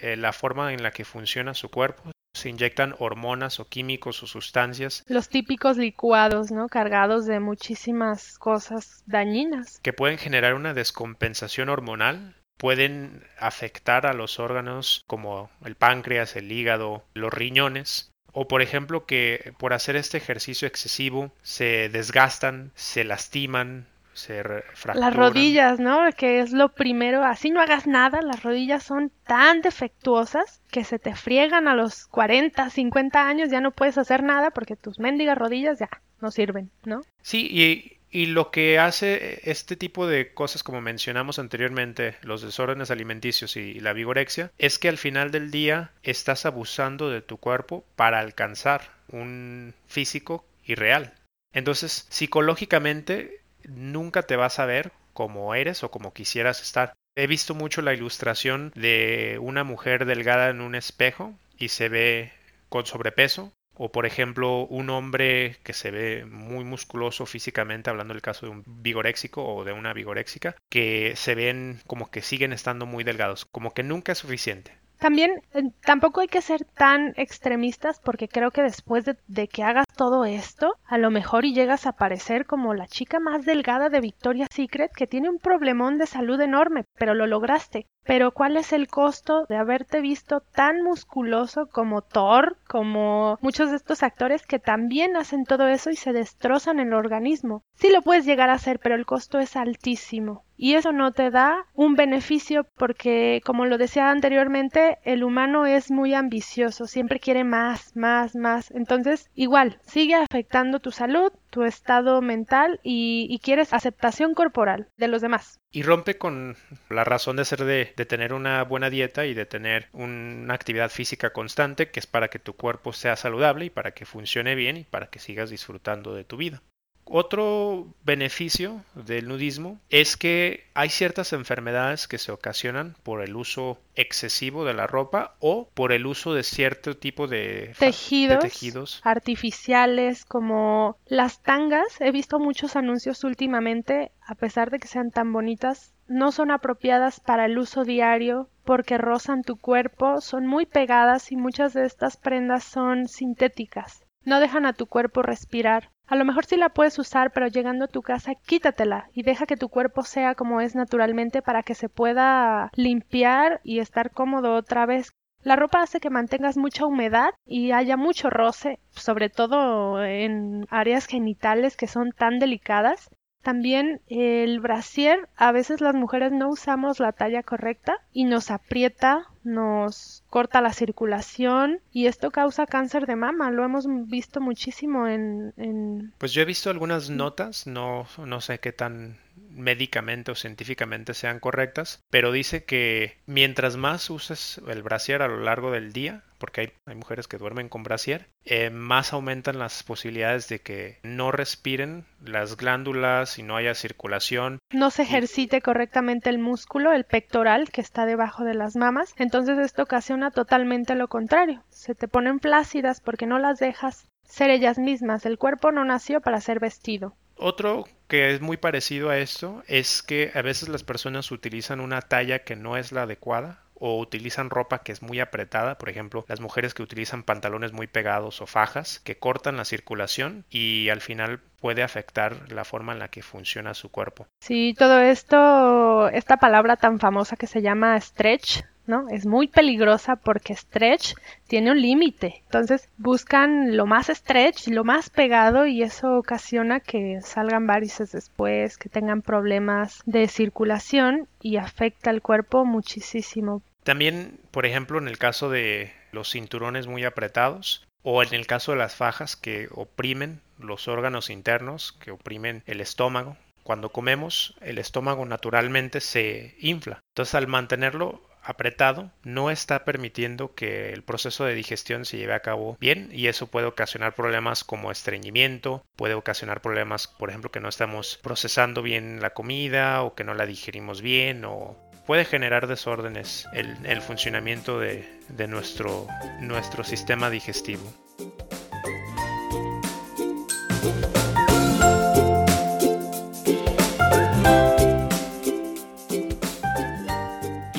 [0.00, 2.10] eh, la forma en la que funciona su cuerpo.
[2.34, 5.04] Se inyectan hormonas o químicos o sustancias.
[5.06, 6.68] Los típicos licuados, ¿no?
[6.68, 9.78] Cargados de muchísimas cosas dañinas.
[9.80, 16.50] Que pueden generar una descompensación hormonal pueden afectar a los órganos como el páncreas, el
[16.50, 23.04] hígado, los riñones, o por ejemplo que por hacer este ejercicio excesivo se desgastan, se
[23.04, 24.42] lastiman, se
[24.74, 25.00] fracturan.
[25.00, 26.00] Las rodillas, ¿no?
[26.16, 30.98] Que es lo primero, así no hagas nada, las rodillas son tan defectuosas que se
[30.98, 35.38] te friegan a los 40, 50 años, ya no puedes hacer nada porque tus mendigas
[35.38, 35.88] rodillas ya
[36.20, 37.02] no sirven, ¿no?
[37.22, 42.92] Sí, y y lo que hace este tipo de cosas, como mencionamos anteriormente, los desórdenes
[42.92, 47.84] alimenticios y la vigorexia, es que al final del día estás abusando de tu cuerpo
[47.96, 51.14] para alcanzar un físico irreal.
[51.52, 56.92] Entonces, psicológicamente, nunca te vas a ver como eres o como quisieras estar.
[57.16, 62.32] He visto mucho la ilustración de una mujer delgada en un espejo y se ve
[62.68, 68.22] con sobrepeso o por ejemplo, un hombre que se ve muy musculoso físicamente, hablando del
[68.22, 72.86] caso de un vigoréxico o de una vigoréxica, que se ven como que siguen estando
[72.86, 74.83] muy delgados, como que nunca es suficiente.
[74.98, 79.62] También eh, tampoco hay que ser tan extremistas porque creo que después de, de, que
[79.62, 83.88] hagas todo esto, a lo mejor y llegas a parecer como la chica más delgada
[83.88, 87.86] de Victoria's Secret que tiene un problemón de salud enorme, pero lo lograste.
[88.04, 93.76] Pero ¿cuál es el costo de haberte visto tan musculoso como Thor, como muchos de
[93.76, 97.62] estos actores que también hacen todo eso y se destrozan el organismo?
[97.76, 100.44] Sí lo puedes llegar a hacer, pero el costo es altísimo.
[100.56, 105.90] Y eso no te da un beneficio porque, como lo decía anteriormente, el humano es
[105.90, 108.70] muy ambicioso, siempre quiere más, más, más.
[108.70, 115.20] Entonces, igual, sigue afectando tu salud, tu estado mental y, quieres aceptación corporal de los
[115.20, 115.60] demás.
[115.70, 116.56] Y rompe con
[116.88, 120.90] la razón de ser de, de tener una buena dieta y de tener una actividad
[120.90, 124.76] física constante, que es para que tu cuerpo sea saludable y para que funcione bien
[124.76, 126.62] y para que sigas disfrutando de tu vida.
[127.06, 133.78] Otro beneficio del nudismo es que hay ciertas enfermedades que se ocasionan por el uso
[133.94, 140.96] excesivo de la ropa o por el uso de cierto tipo de tejidos, artificiales como
[141.06, 142.00] las tangas.
[142.00, 147.20] He visto muchos anuncios últimamente, a pesar de que sean tan bonitas, no son apropiadas
[147.20, 152.16] para el uso diario porque rozan tu cuerpo, son muy pegadas y muchas de estas
[152.16, 154.04] prendas son sintéticas.
[154.24, 155.90] No dejan a tu cuerpo respirar.
[156.06, 159.46] A lo mejor sí la puedes usar, pero llegando a tu casa quítatela y deja
[159.46, 164.54] que tu cuerpo sea como es naturalmente para que se pueda limpiar y estar cómodo
[164.54, 165.14] otra vez.
[165.42, 171.06] La ropa hace que mantengas mucha humedad y haya mucho roce, sobre todo en áreas
[171.06, 173.10] genitales que son tan delicadas.
[173.44, 179.26] También el brasier, a veces las mujeres no usamos la talla correcta y nos aprieta,
[179.44, 183.50] nos corta la circulación y esto causa cáncer de mama.
[183.50, 185.52] Lo hemos visto muchísimo en...
[185.58, 186.14] en...
[186.16, 189.18] Pues yo he visto algunas notas, no, no sé qué tan
[189.54, 195.40] médicamente o científicamente sean correctas, pero dice que mientras más uses el brasier a lo
[195.40, 199.82] largo del día, porque hay, hay mujeres que duermen con brasier, eh, más aumentan las
[199.82, 204.58] posibilidades de que no respiren las glándulas y no haya circulación.
[204.70, 209.58] No se ejercite correctamente el músculo, el pectoral que está debajo de las mamas, entonces
[209.58, 211.62] esto ocasiona totalmente lo contrario.
[211.70, 215.26] Se te ponen plácidas porque no las dejas ser ellas mismas.
[215.26, 217.14] El cuerpo no nació para ser vestido.
[217.36, 222.02] Otro que es muy parecido a esto es que a veces las personas utilizan una
[222.02, 226.24] talla que no es la adecuada o utilizan ropa que es muy apretada, por ejemplo,
[226.28, 231.00] las mujeres que utilizan pantalones muy pegados o fajas que cortan la circulación y al
[231.00, 234.26] final puede afectar la forma en la que funciona su cuerpo.
[234.40, 239.08] Sí, todo esto, esta palabra tan famosa que se llama stretch, ¿no?
[239.08, 241.14] Es muy peligrosa porque stretch
[241.46, 242.42] tiene un límite.
[242.44, 248.78] Entonces buscan lo más stretch, lo más pegado y eso ocasiona que salgan varices después,
[248.78, 253.62] que tengan problemas de circulación y afecta al cuerpo muchísimo.
[253.82, 258.72] También, por ejemplo, en el caso de los cinturones muy apretados o en el caso
[258.72, 264.78] de las fajas que oprimen los órganos internos, que oprimen el estómago, cuando comemos, el
[264.78, 267.00] estómago naturalmente se infla.
[267.12, 272.40] Entonces, al mantenerlo apretado no está permitiendo que el proceso de digestión se lleve a
[272.40, 277.60] cabo bien y eso puede ocasionar problemas como estreñimiento, puede ocasionar problemas, por ejemplo, que
[277.60, 281.76] no estamos procesando bien la comida o que no la digerimos bien o
[282.06, 286.06] puede generar desórdenes en el, funcionamiento de, de nuestro,
[286.40, 288.03] nuestro sistema digestivo.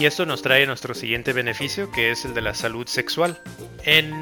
[0.05, 3.41] Esto nos trae nuestro siguiente beneficio, que es el de la salud sexual.
[3.85, 4.13] En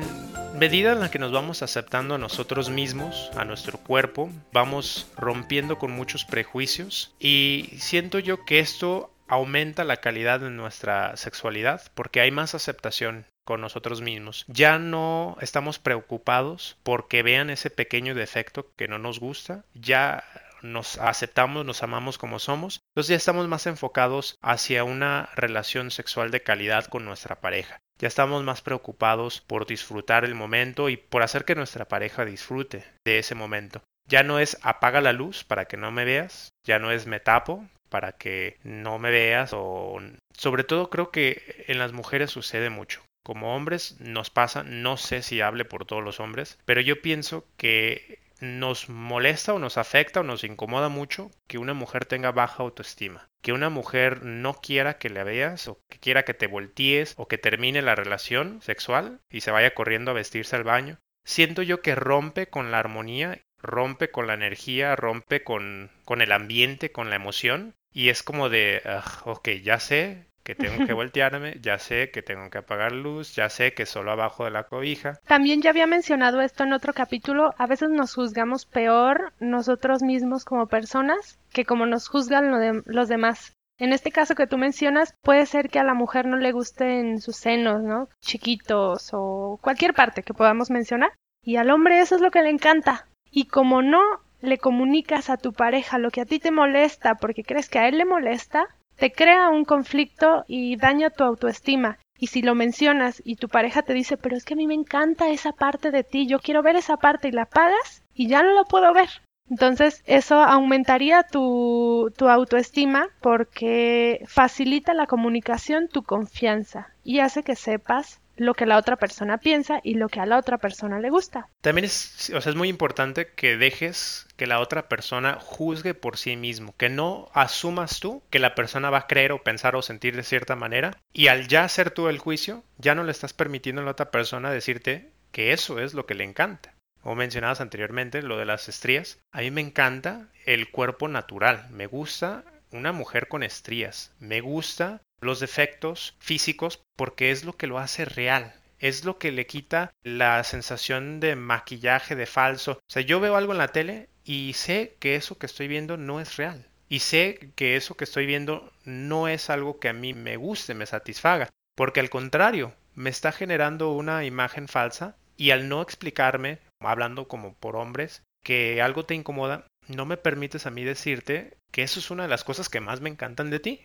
[0.57, 5.77] medida en la que nos vamos aceptando a nosotros mismos, a nuestro cuerpo, vamos rompiendo
[5.77, 12.21] con muchos prejuicios y siento yo que esto aumenta la calidad de nuestra sexualidad porque
[12.21, 14.45] hay más aceptación con nosotros mismos.
[14.47, 20.23] Ya no estamos preocupados porque vean ese pequeño defecto que no nos gusta, ya
[20.63, 26.31] nos aceptamos, nos amamos como somos, entonces ya estamos más enfocados hacia una relación sexual
[26.31, 27.79] de calidad con nuestra pareja.
[27.99, 32.83] Ya estamos más preocupados por disfrutar el momento y por hacer que nuestra pareja disfrute
[33.05, 33.83] de ese momento.
[34.07, 37.19] Ya no es apaga la luz para que no me veas, ya no es me
[37.19, 40.01] tapo para que no me veas o
[40.35, 43.01] sobre todo creo que en las mujeres sucede mucho.
[43.23, 47.45] Como hombres nos pasa, no sé si hable por todos los hombres, pero yo pienso
[47.55, 52.61] que nos molesta o nos afecta o nos incomoda mucho que una mujer tenga baja
[52.61, 57.13] autoestima, que una mujer no quiera que la veas o que quiera que te voltees
[57.17, 60.99] o que termine la relación sexual y se vaya corriendo a vestirse al baño.
[61.25, 66.33] Siento yo que rompe con la armonía, rompe con la energía, rompe con, con el
[66.33, 68.81] ambiente, con la emoción y es como de,
[69.23, 73.49] ok, ya sé, que tengo que voltearme, ya sé que tengo que apagar luz, ya
[73.49, 75.19] sé que solo abajo de la cobija.
[75.25, 80.45] También ya había mencionado esto en otro capítulo, a veces nos juzgamos peor nosotros mismos
[80.45, 82.51] como personas que como nos juzgan
[82.85, 83.53] los demás.
[83.79, 87.19] En este caso que tú mencionas, puede ser que a la mujer no le gusten
[87.19, 88.07] sus senos, ¿no?
[88.21, 91.11] Chiquitos o cualquier parte que podamos mencionar.
[91.41, 93.07] Y al hombre eso es lo que le encanta.
[93.31, 93.99] Y como no
[94.41, 97.87] le comunicas a tu pareja lo que a ti te molesta porque crees que a
[97.87, 98.67] él le molesta,
[99.03, 101.99] te crea un conflicto y daña tu autoestima.
[102.17, 104.75] Y si lo mencionas y tu pareja te dice, pero es que a mí me
[104.75, 108.41] encanta esa parte de ti, yo quiero ver esa parte y la pagas y ya
[108.43, 109.09] no la puedo ver.
[109.49, 117.57] Entonces eso aumentaría tu, tu autoestima porque facilita la comunicación, tu confianza y hace que
[117.57, 121.09] sepas lo que la otra persona piensa y lo que a la otra persona le
[121.09, 121.49] gusta.
[121.61, 126.17] También es, o sea, es muy importante que dejes que la otra persona juzgue por
[126.17, 129.81] sí mismo, que no asumas tú que la persona va a creer o pensar o
[129.81, 133.33] sentir de cierta manera y al ya hacer tú el juicio, ya no le estás
[133.33, 136.73] permitiendo a la otra persona decirte que eso es lo que le encanta.
[137.01, 141.85] Como mencionabas anteriormente, lo de las estrías, a mí me encanta el cuerpo natural, me
[141.85, 147.79] gusta una mujer con estrías, me gusta los defectos físicos porque es lo que lo
[147.79, 148.55] hace real.
[148.79, 152.73] Es lo que le quita la sensación de maquillaje, de falso.
[152.73, 155.97] O sea, yo veo algo en la tele y sé que eso que estoy viendo
[155.97, 156.67] no es real.
[156.89, 160.73] Y sé que eso que estoy viendo no es algo que a mí me guste,
[160.73, 161.49] me satisfaga.
[161.75, 167.55] Porque al contrario, me está generando una imagen falsa y al no explicarme, hablando como
[167.55, 172.11] por hombres, que algo te incomoda, no me permites a mí decirte que eso es
[172.11, 173.81] una de las cosas que más me encantan de ti.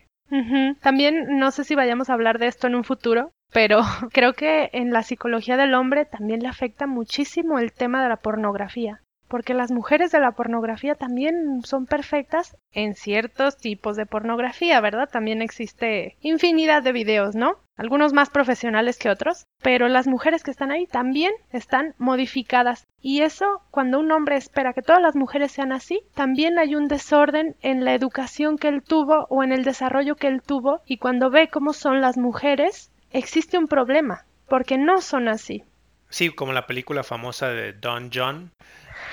[0.81, 3.81] También no sé si vayamos a hablar de esto en un futuro, pero
[4.13, 8.17] creo que en la psicología del hombre también le afecta muchísimo el tema de la
[8.17, 14.81] pornografía porque las mujeres de la pornografía también son perfectas en ciertos tipos de pornografía,
[14.81, 15.09] ¿verdad?
[15.11, 17.57] También existe infinidad de videos, ¿no?
[17.77, 22.89] Algunos más profesionales que otros, pero las mujeres que están ahí también están modificadas.
[23.01, 26.89] Y eso, cuando un hombre espera que todas las mujeres sean así, también hay un
[26.89, 30.97] desorden en la educación que él tuvo o en el desarrollo que él tuvo, y
[30.97, 35.63] cuando ve cómo son las mujeres, existe un problema, porque no son así.
[36.09, 38.53] Sí, como la película famosa de Don John,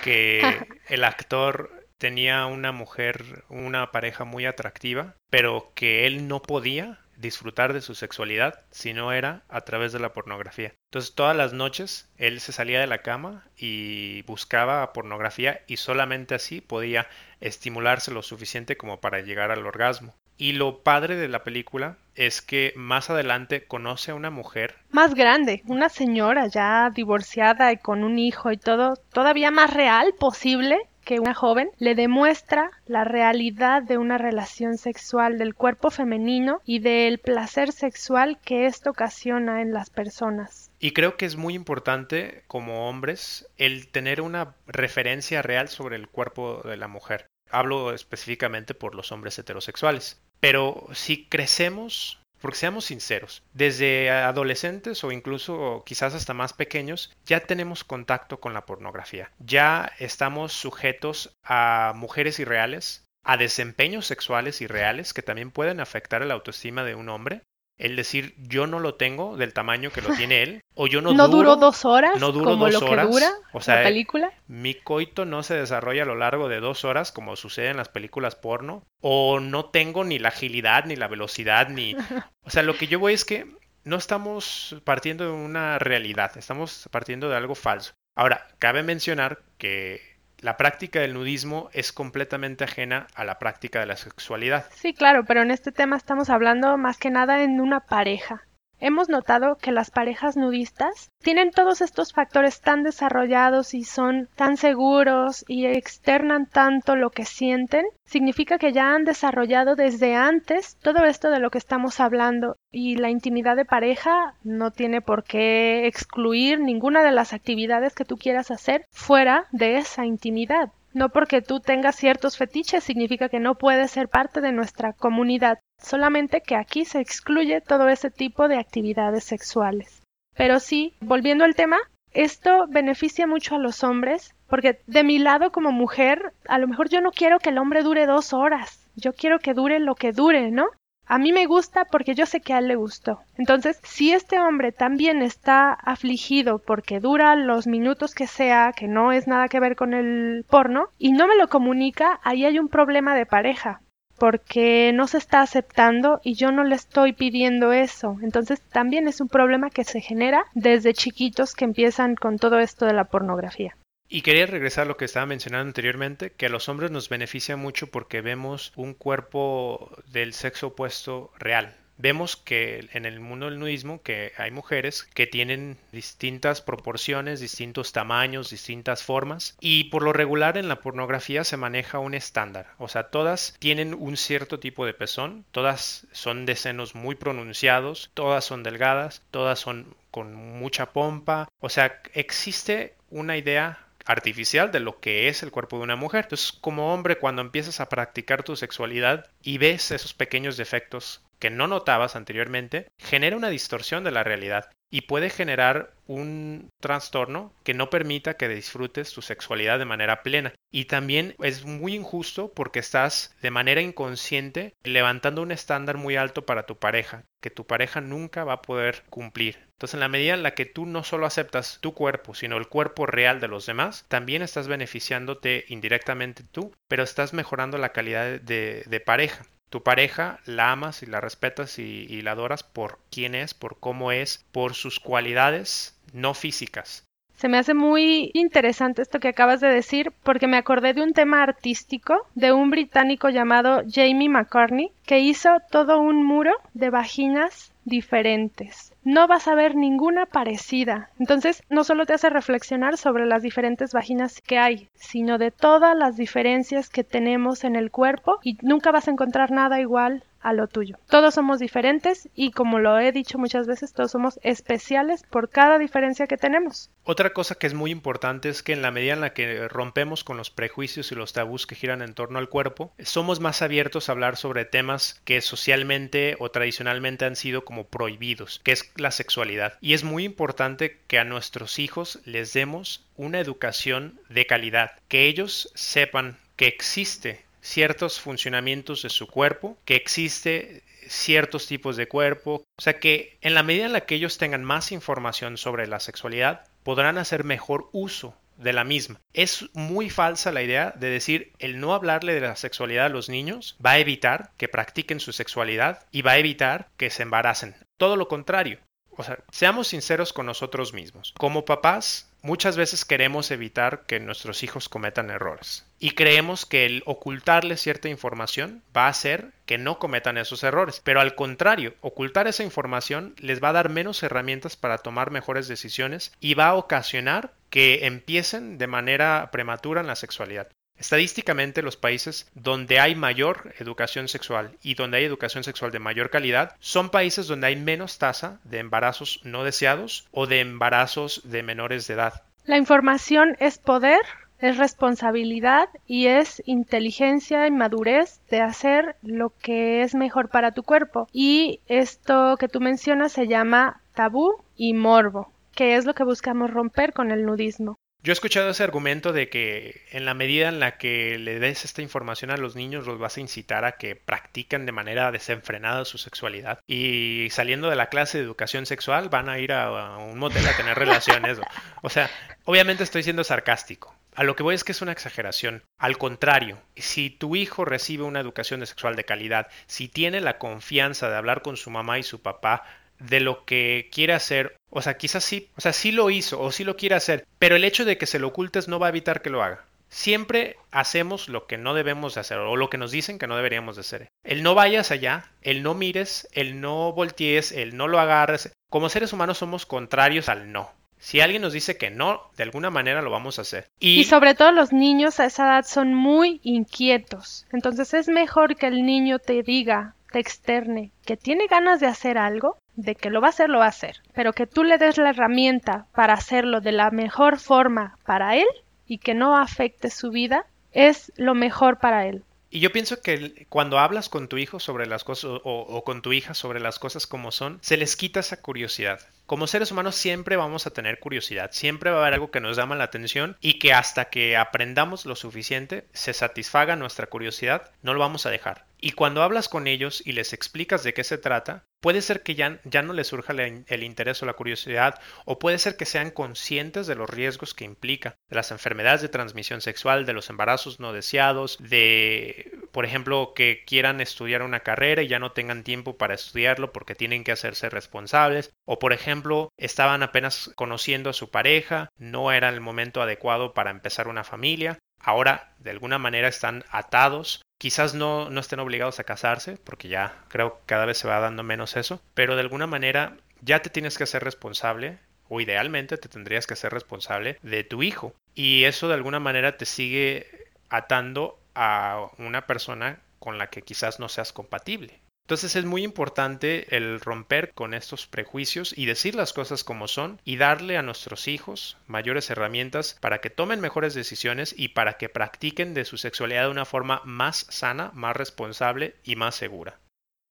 [0.04, 0.42] que
[0.90, 7.74] el actor tenía una mujer, una pareja muy atractiva, pero que él no podía disfrutar
[7.74, 10.74] de su sexualidad si no era a través de la pornografía.
[10.90, 16.36] Entonces todas las noches él se salía de la cama y buscaba pornografía y solamente
[16.36, 17.08] así podía
[17.40, 20.16] estimularse lo suficiente como para llegar al orgasmo.
[20.38, 24.76] Y lo padre de la película es que más adelante conoce a una mujer.
[24.92, 30.14] Más grande, una señora ya divorciada y con un hijo y todo, todavía más real
[30.18, 36.62] posible que una joven, le demuestra la realidad de una relación sexual del cuerpo femenino
[36.66, 40.72] y del placer sexual que esto ocasiona en las personas.
[40.80, 46.10] Y creo que es muy importante como hombres el tener una referencia real sobre el
[46.10, 47.28] cuerpo de la mujer.
[47.52, 50.25] Hablo específicamente por los hombres heterosexuales.
[50.40, 57.40] Pero si crecemos, porque seamos sinceros, desde adolescentes o incluso quizás hasta más pequeños, ya
[57.40, 59.32] tenemos contacto con la pornografía.
[59.40, 66.36] Ya estamos sujetos a mujeres irreales, a desempeños sexuales irreales que también pueden afectar la
[66.36, 67.42] autoestima de un hombre.
[67.78, 71.14] El decir yo no lo tengo del tamaño que lo tiene él, o yo no,
[71.14, 73.84] no duro, duró dos horas, no como dos lo horas, que dura o sea, la
[73.84, 74.32] película.
[74.48, 77.90] mi coito no se desarrolla a lo largo de dos horas como sucede en las
[77.90, 81.96] películas porno, o no tengo ni la agilidad, ni la velocidad, ni...
[82.48, 83.48] O sea, lo que yo voy es que
[83.84, 87.94] no estamos partiendo de una realidad, estamos partiendo de algo falso.
[88.16, 93.86] Ahora, cabe mencionar que la práctica del nudismo es completamente ajena a la práctica de
[93.86, 94.66] la sexualidad.
[94.76, 98.44] Sí, claro, pero en este tema estamos hablando más que nada en una pareja.
[98.88, 104.58] Hemos notado que las parejas nudistas tienen todos estos factores tan desarrollados y son tan
[104.58, 111.04] seguros y externan tanto lo que sienten, significa que ya han desarrollado desde antes todo
[111.06, 115.88] esto de lo que estamos hablando y la intimidad de pareja no tiene por qué
[115.88, 120.70] excluir ninguna de las actividades que tú quieras hacer fuera de esa intimidad.
[120.96, 125.60] No porque tú tengas ciertos fetiches significa que no puedes ser parte de nuestra comunidad,
[125.78, 130.02] solamente que aquí se excluye todo ese tipo de actividades sexuales.
[130.38, 131.78] Pero sí, volviendo al tema,
[132.14, 136.88] esto beneficia mucho a los hombres, porque de mi lado como mujer, a lo mejor
[136.88, 140.14] yo no quiero que el hombre dure dos horas, yo quiero que dure lo que
[140.14, 140.68] dure, ¿no?
[141.08, 143.20] A mí me gusta porque yo sé que a él le gustó.
[143.38, 149.12] Entonces, si este hombre también está afligido porque dura los minutos que sea, que no
[149.12, 152.70] es nada que ver con el porno, y no me lo comunica, ahí hay un
[152.70, 153.82] problema de pareja
[154.18, 158.18] porque no se está aceptando y yo no le estoy pidiendo eso.
[158.22, 162.86] Entonces también es un problema que se genera desde chiquitos que empiezan con todo esto
[162.86, 163.76] de la pornografía.
[164.08, 167.58] Y quería regresar a lo que estaba mencionando anteriormente, que a los hombres nos beneficia
[167.58, 171.76] mucho porque vemos un cuerpo del sexo opuesto real.
[171.98, 177.94] Vemos que en el mundo del nudismo que hay mujeres que tienen distintas proporciones, distintos
[177.94, 182.90] tamaños, distintas formas y por lo regular en la pornografía se maneja un estándar, o
[182.90, 188.44] sea, todas tienen un cierto tipo de pezón, todas son de senos muy pronunciados, todas
[188.44, 195.00] son delgadas, todas son con mucha pompa, o sea, existe una idea artificial de lo
[195.00, 196.26] que es el cuerpo de una mujer.
[196.26, 201.50] Entonces, como hombre, cuando empiezas a practicar tu sexualidad y ves esos pequeños defectos que
[201.50, 207.74] no notabas anteriormente, genera una distorsión de la realidad y puede generar un trastorno que
[207.74, 210.54] no permita que disfrutes tu sexualidad de manera plena.
[210.72, 216.46] Y también es muy injusto porque estás de manera inconsciente levantando un estándar muy alto
[216.46, 219.66] para tu pareja, que tu pareja nunca va a poder cumplir.
[219.74, 222.70] Entonces, en la medida en la que tú no solo aceptas tu cuerpo, sino el
[222.70, 228.40] cuerpo real de los demás, también estás beneficiándote indirectamente tú, pero estás mejorando la calidad
[228.40, 233.36] de, de pareja tu pareja la amas y la respetas y, la adoras por quién
[233.36, 237.04] es, por cómo es, por sus cualidades no físicas.
[237.36, 241.12] Se me hace muy interesante esto que acabas de decir porque me acordé de un
[241.12, 247.74] tema artístico de un británico llamado Jamie McCartney que hizo todo un muro de vaginas
[247.84, 248.95] diferentes.
[249.06, 251.10] No vas a ver ninguna parecida.
[251.20, 255.96] Entonces, no solo te hace reflexionar sobre las diferentes vaginas que hay, sino de todas
[255.96, 260.54] las diferencias que tenemos en el cuerpo y nunca vas a encontrar nada igual a
[260.54, 260.98] lo tuyo.
[261.10, 265.80] Todos somos diferentes y como lo he dicho muchas veces, todos somos especiales por cada
[265.80, 266.92] diferencia que tenemos.
[267.04, 270.24] Otra cosa que es muy importante es que en la medida en la que rompemos
[270.24, 274.08] con los prejuicios y los tabús que giran en torno al cuerpo, somos más abiertos
[274.08, 279.10] a hablar sobre temas que socialmente o tradicionalmente han sido como prohibidos, que es la
[279.10, 279.80] sexualidad.
[279.82, 285.26] Y es muy importante que a nuestros hijos les demos una educación de calidad, que
[285.26, 292.64] ellos sepan que existe ciertos funcionamientos de su cuerpo, que existe ciertos tipos de cuerpo,
[292.78, 296.00] o sea que en la medida en la que ellos tengan más información sobre la
[296.00, 299.20] sexualidad, podrán hacer mejor uso de la misma.
[299.34, 303.30] Es muy falsa la idea de decir el no hablarle de la sexualidad a los
[303.30, 307.76] niños va a evitar que practiquen su sexualidad y va a evitar que se embaracen.
[307.98, 308.80] Todo lo contrario.
[309.18, 311.34] O sea, seamos sinceros con nosotros mismos.
[311.38, 315.86] Como papás, muchas veces queremos evitar que nuestros hijos cometan errores.
[316.00, 321.02] Y creemos que el ocultarles cierta información va a hacer que no cometan esos errores.
[321.04, 325.68] Pero al contrario, ocultar esa información les va a dar menos herramientas para tomar mejores
[325.68, 330.70] decisiones y va a ocasionar que empiecen de manera prematura en la sexualidad.
[330.98, 336.30] Estadísticamente, los países donde hay mayor educación sexual y donde hay educación sexual de mayor
[336.30, 341.64] calidad son países donde hay menos tasa de embarazos no deseados o de embarazos de
[341.64, 342.44] menores de edad.
[342.66, 344.22] La información es poder,
[344.60, 350.84] es responsabilidad y es inteligencia y madurez de hacer lo que es mejor para tu
[350.84, 351.28] cuerpo.
[351.34, 356.72] Y esto que tú mencionas se llama tabú y morbo, que es lo que buscamos
[356.72, 357.98] romper con el nudismo.
[358.26, 361.86] Yo he escuchado ese argumento de que en la medida en la que le des
[361.86, 366.06] esta información a los niños los vas a incitar a que practiquen de manera desenfrenada
[366.06, 370.40] su sexualidad y saliendo de la clase de educación sexual van a ir a, un
[370.40, 371.60] motel a tener relaciones.
[372.02, 372.32] o sea,
[372.64, 374.16] obviamente estoy siendo sarcástico.
[374.34, 375.84] A lo que voy es que es una exageración.
[376.00, 381.30] Al contrario, si tu hijo recibe una educación sexual de calidad, si tiene la confianza
[381.30, 382.86] de hablar con su mamá y su papá,
[383.20, 384.76] de lo que quiere hacer.
[384.90, 387.76] O sea, quizás sí, o sea, sí lo hizo o sí lo quiere hacer, pero
[387.76, 389.84] el hecho de que se lo ocultes no va a evitar que lo haga.
[390.10, 393.58] Siempre hacemos lo que no debemos de hacer o lo que nos dicen que no
[393.58, 394.28] deberíamos de hacer.
[394.44, 398.72] El no vayas allá, el no mires, el no voltees, el no lo agarres.
[398.90, 400.92] Como seres humanos somos contrarios al no.
[401.18, 403.88] Si alguien nos dice que no, de alguna manera lo vamos a hacer.
[404.00, 404.20] Y...
[404.20, 407.66] y, sobre todo los niños a esa edad son muy inquietos.
[407.72, 412.38] Entonces es mejor que el niño te diga, te externe, que tiene ganas de hacer
[412.38, 414.98] algo, de que lo va a hacer, lo va a hacer, pero que tú le
[414.98, 418.68] des la herramienta para hacerlo de la mejor forma para él
[419.06, 422.44] y que no afecte su vida, es lo mejor para él.
[422.70, 426.34] Y yo pienso que cuando hablas con tu hijo sobre las cosas o, con tu
[426.34, 429.20] hija sobre las cosas como son, se les quita esa curiosidad.
[429.46, 432.78] Como seres humanos siempre vamos a tener curiosidad, siempre va a haber algo que nos
[432.78, 438.16] llama la atención y que hasta que aprendamos lo suficiente, se satisfaga nuestra curiosidad, no
[438.16, 438.88] lo vamos a dejar.
[439.00, 442.56] Y cuando hablas con ellos y les explicas de qué se trata, puede ser que
[442.56, 446.32] ya, ya no les surja el interés o la curiosidad, o puede ser que sean
[446.32, 451.00] conscientes de los riesgos que implica, de las enfermedades de transmisión sexual, de los embarazos
[451.00, 456.16] no deseados, de, por ejemplo, que quieran estudiar una carrera y ya no tengan tiempo
[456.16, 461.52] para estudiarlo porque tienen que hacerse responsables, o por ejemplo, estaban apenas conociendo a su
[461.52, 466.86] pareja, no era el momento adecuado para empezar una familia, ahora de alguna manera están
[466.90, 471.28] atados Quizás no, no estén obligados a casarse, porque ya creo que cada vez se
[471.28, 475.20] va dando menos eso, pero de alguna manera ya te tienes que hacer responsable
[475.50, 478.34] o idealmente te tendrías que hacer responsable de tu hijo.
[478.54, 484.20] Y eso de alguna manera te sigue atando a una persona con la que quizás
[484.20, 485.22] no seas compatible.
[485.46, 490.42] Entonces es muy importante el romper con estos prejuicios y decir las cosas como son
[490.44, 495.30] y darle a nuestros hijos mayores herramientas para que tomen mejores decisiones y para que
[495.30, 500.00] practiquen de su sexualidad de una forma más sana, más responsable y más segura.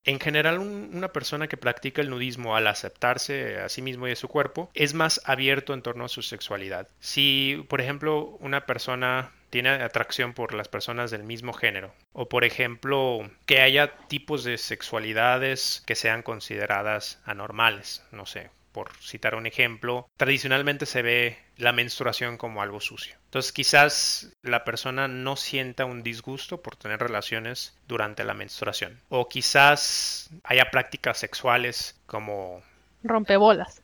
[0.05, 4.17] En general, una persona que practica el nudismo al aceptarse a sí mismo y a
[4.17, 6.89] su cuerpo es más abierto en torno a su sexualidad.
[7.01, 11.95] Si, por ejemplo, una persona tiene atracción por las personas del mismo género.
[12.13, 18.05] O por ejemplo, que haya tipos de sexualidades que sean consideradas anormales.
[18.11, 23.15] No sé, por citar un ejemplo, tradicionalmente se ve la menstruación como algo sucio.
[23.27, 29.03] Entonces quizás la persona no sienta un disgusto por tener relaciones durante la menstruación.
[29.09, 32.61] O quizás haya prácticas sexuales como...
[33.05, 33.83] Rompebolas.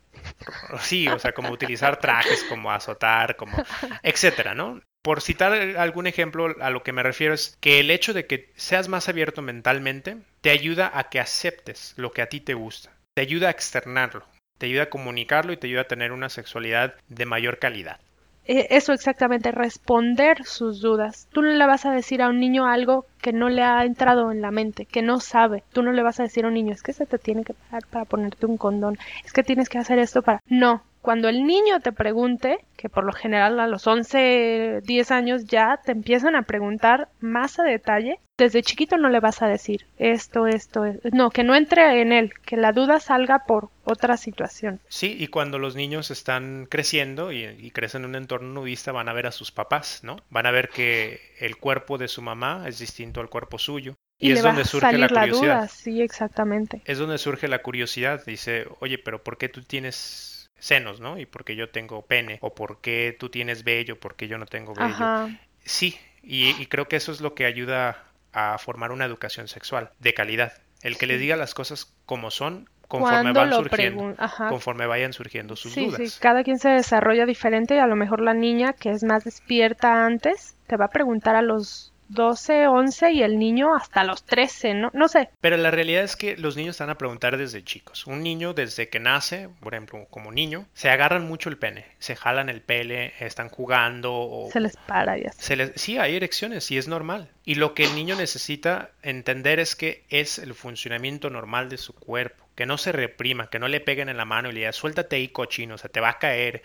[0.81, 3.57] Sí, o sea, como utilizar trajes, como azotar, como...
[4.03, 4.81] etcétera, ¿no?
[5.03, 8.53] Por citar algún ejemplo, a lo que me refiero es que el hecho de que
[8.57, 12.91] seas más abierto mentalmente te ayuda a que aceptes lo que a ti te gusta,
[13.15, 14.27] te ayuda a externarlo,
[14.59, 17.99] te ayuda a comunicarlo y te ayuda a tener una sexualidad de mayor calidad.
[18.45, 21.29] E, eso exactamente, responder sus dudas.
[21.33, 24.31] Tú no le vas a decir a un niño algo que no le ha entrado
[24.31, 25.63] en la mente, que no sabe.
[25.73, 27.55] Tú no le vas a decir a un niño, es que se te tiene que
[27.55, 30.43] parar para ponerte un condón, es que tienes que hacer esto para...
[30.47, 35.45] No, cuando el niño te pregunte, que por lo general a los 11, 10 años
[35.47, 39.87] ya te empiezan a preguntar más a detalle, desde chiquito no le vas a decir
[39.99, 44.81] esto, esto, no, que no entre en él, que la duda salga por otra situación.
[44.89, 49.13] Sí, y cuando los niños están creciendo y, crecen en un entorno nudista van a
[49.13, 50.17] ver a sus papás, ¿no?
[50.31, 53.97] Van a ver que el cuerpo de su mamá es distinto al cuerpo suyo.
[54.19, 55.71] Y, es donde surge la curiosidad.
[55.73, 56.83] sí, exactamente.
[56.85, 58.25] Es donde surge la curiosidad.
[58.27, 61.19] Dice, oye, pero ¿por qué tú tienes senos, ¿no?
[61.19, 65.29] Y porque yo tengo pene, o porque tú tienes vello, porque yo no tengo vello.
[65.65, 70.15] Sí, y, creo que eso es lo que ayuda a formar una educación sexual de
[70.15, 70.53] calidad.
[70.83, 74.17] El que le diga las cosas como son conforme van surgiendo,
[74.49, 75.97] conforme vayan surgiendo sus dudas.
[75.97, 79.25] Sí, cada quien se desarrolla diferente y a lo mejor la niña que es más
[79.25, 84.25] despierta antes te va a preguntar a los 12, 11 y el niño hasta los
[84.25, 84.91] 13, ¿no?
[84.93, 85.31] No sé.
[85.41, 88.07] Pero la realidad es que los niños están a preguntar desde chicos.
[88.07, 92.17] Un niño desde que nace, por ejemplo, como niño, se agarran mucho el pene, se
[92.17, 94.51] jalan el pele, están jugando o...
[94.53, 95.43] Se les para y así.
[95.43, 95.73] Se les...
[95.77, 97.31] Sí, hay erecciones y es normal.
[97.45, 101.93] Y lo que el niño necesita entender es que es el funcionamiento normal de su
[101.95, 102.45] cuerpo.
[102.55, 105.17] Que no se reprima, que no le peguen en la mano y le digan, suéltate
[105.17, 106.63] ahí cochino, o sea, te va a caer.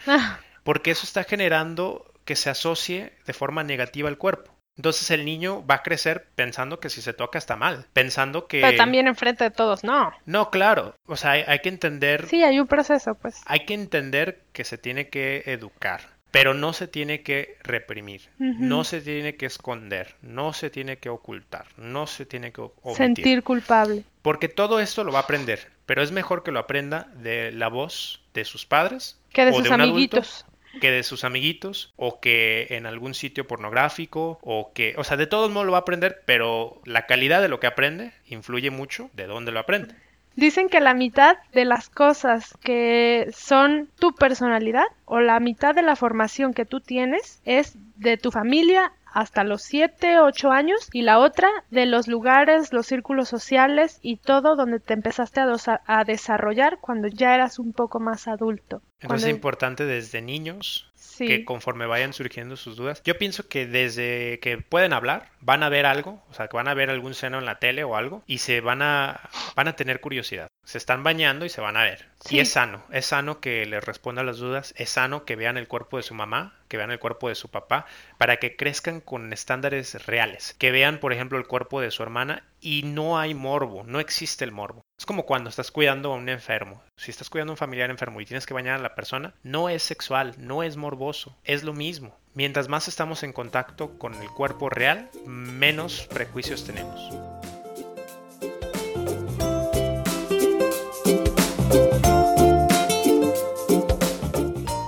[0.63, 4.54] Porque eso está generando que se asocie de forma negativa al cuerpo.
[4.77, 8.61] Entonces el niño va a crecer pensando que si se toca está mal, pensando que...
[8.61, 10.11] Pero también enfrente de todos, no.
[10.25, 10.95] No, claro.
[11.05, 12.27] O sea, hay, que entender...
[12.27, 13.41] Sí, hay un proceso, pues.
[13.45, 16.01] Hay que entender que se tiene que educar.
[16.31, 21.07] pero no se tiene que reprimir, no se tiene que esconder, no se tiene que
[21.07, 22.97] ocultar, no se tiene que omitir.
[22.97, 24.03] sentir culpable.
[24.21, 27.69] Porque todo esto lo va a aprender, pero es mejor que lo aprenda de la
[27.69, 30.43] voz de sus padres que de o sus de un amiguitos.
[30.43, 35.17] adulto, que de sus amiguitos o que en algún sitio pornográfico o que, o sea,
[35.17, 38.71] de todos modos lo va a aprender, pero la calidad de lo que aprende influye
[38.71, 39.95] mucho de dónde lo aprende.
[40.35, 45.81] Dicen que la mitad de las cosas que son tu personalidad o la mitad de
[45.81, 51.03] la formación que tú tienes es de tu familia hasta los 7, 8 años y
[51.03, 55.47] la otra de los lugares, los círculos sociales y todo donde te empezaste a,
[55.85, 58.81] a desarrollar cuando ya eras un poco más adulto.
[58.99, 63.01] Entonces es importante desde niños sí, que conforme vayan surgiendo sus dudas.
[63.03, 66.67] Yo pienso que desde que pueden hablar, van a ver algo, o sea, que van
[66.67, 69.75] a ver algún seno en la tele o algo y se van a van a
[69.75, 70.47] tener curiosidad.
[70.63, 72.07] Se están bañando y se van a ver.
[72.21, 72.37] Sí.
[72.37, 75.67] Y es sano, es sano que les respondan las dudas, es sano que vean el
[75.67, 77.85] cuerpo de su mamá, que vean el cuerpo de su papá,
[78.17, 82.43] para que crezcan con estándares reales, que vean, por ejemplo, el cuerpo de su hermana
[82.59, 84.83] y no hay morbo, no existe el morbo.
[84.97, 86.81] Es como cuando estás cuidando a un enfermo.
[86.95, 89.67] Si estás cuidando a un familiar enfermo y tienes que bañar a la persona, no
[89.67, 92.17] es sexual, no es morboso, es lo mismo.
[92.33, 96.99] Mientras más estamos en contacto con el cuerpo real, menos prejuicios tenemos.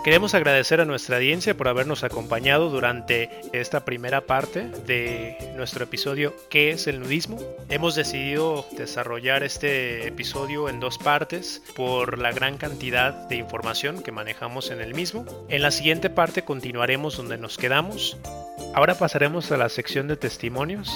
[0.07, 6.33] Queremos agradecer a nuestra audiencia por habernos acompañado durante esta primera parte de nuestro episodio
[6.49, 7.37] ¿Qué es el nudismo?
[7.67, 14.13] Hemos decidido desarrollar este episodio en dos partes por la gran cantidad de información que
[14.13, 15.25] manejamos en el mismo.
[15.49, 18.15] En la siguiente parte continuaremos donde nos quedamos.
[18.73, 20.89] Ahora pasaremos a la sección de testimonios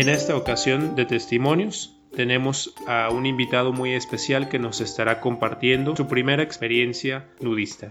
[0.00, 5.94] En esta ocasión de testimonios tenemos a un invitado muy especial que nos estará compartiendo
[5.94, 7.90] su primera experiencia nudista.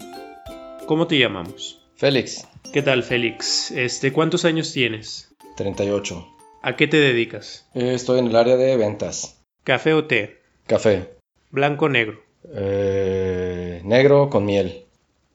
[0.88, 1.88] ¿Cómo te llamamos?
[1.98, 3.70] Félix, ¿Qué tal, Félix?
[3.70, 5.36] Este, ¿cuántos años tienes?
[5.56, 6.28] 38.
[6.64, 7.70] ¿A qué te dedicas?
[7.76, 9.44] Eh, Estoy en el área de ventas.
[9.64, 10.42] ¿Café o té?
[10.66, 11.12] Café.
[11.52, 12.24] ¿Blanco o negro?
[12.56, 14.86] Eh, negro con miel.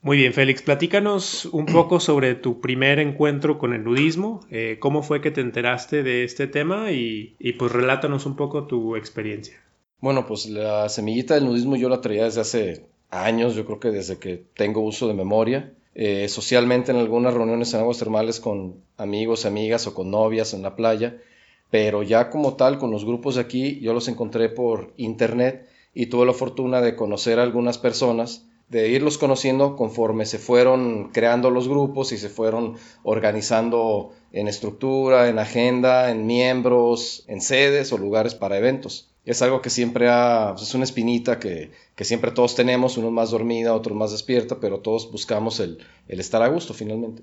[0.04, 5.02] Muy bien, Félix, platícanos un poco sobre tu primer encuentro con el nudismo, eh, cómo
[5.02, 9.54] fue que te enteraste de este tema y, y pues relátanos un poco tu experiencia.
[10.00, 13.92] Bueno, pues la semillita del nudismo yo la traía desde hace años, yo creo que
[13.92, 15.72] desde que tengo uso de memoria.
[15.94, 20.60] Eh, socialmente en algunas reuniones en aguas termales con amigos, amigas o con novias en
[20.60, 21.16] la playa,
[21.70, 26.06] pero ya como tal con los grupos de aquí yo los encontré por internet y
[26.06, 31.50] tuve la fortuna de conocer a algunas personas, de irlos conociendo conforme se fueron creando
[31.50, 37.98] los grupos y se fueron organizando en estructura, en agenda, en miembros, en sedes o
[37.98, 39.10] lugares para eventos.
[39.24, 43.12] Es algo que siempre ha, pues, es una espinita que, que siempre todos tenemos, unos
[43.12, 47.22] más dormida, otros más despierta, pero todos buscamos el, el estar a gusto finalmente.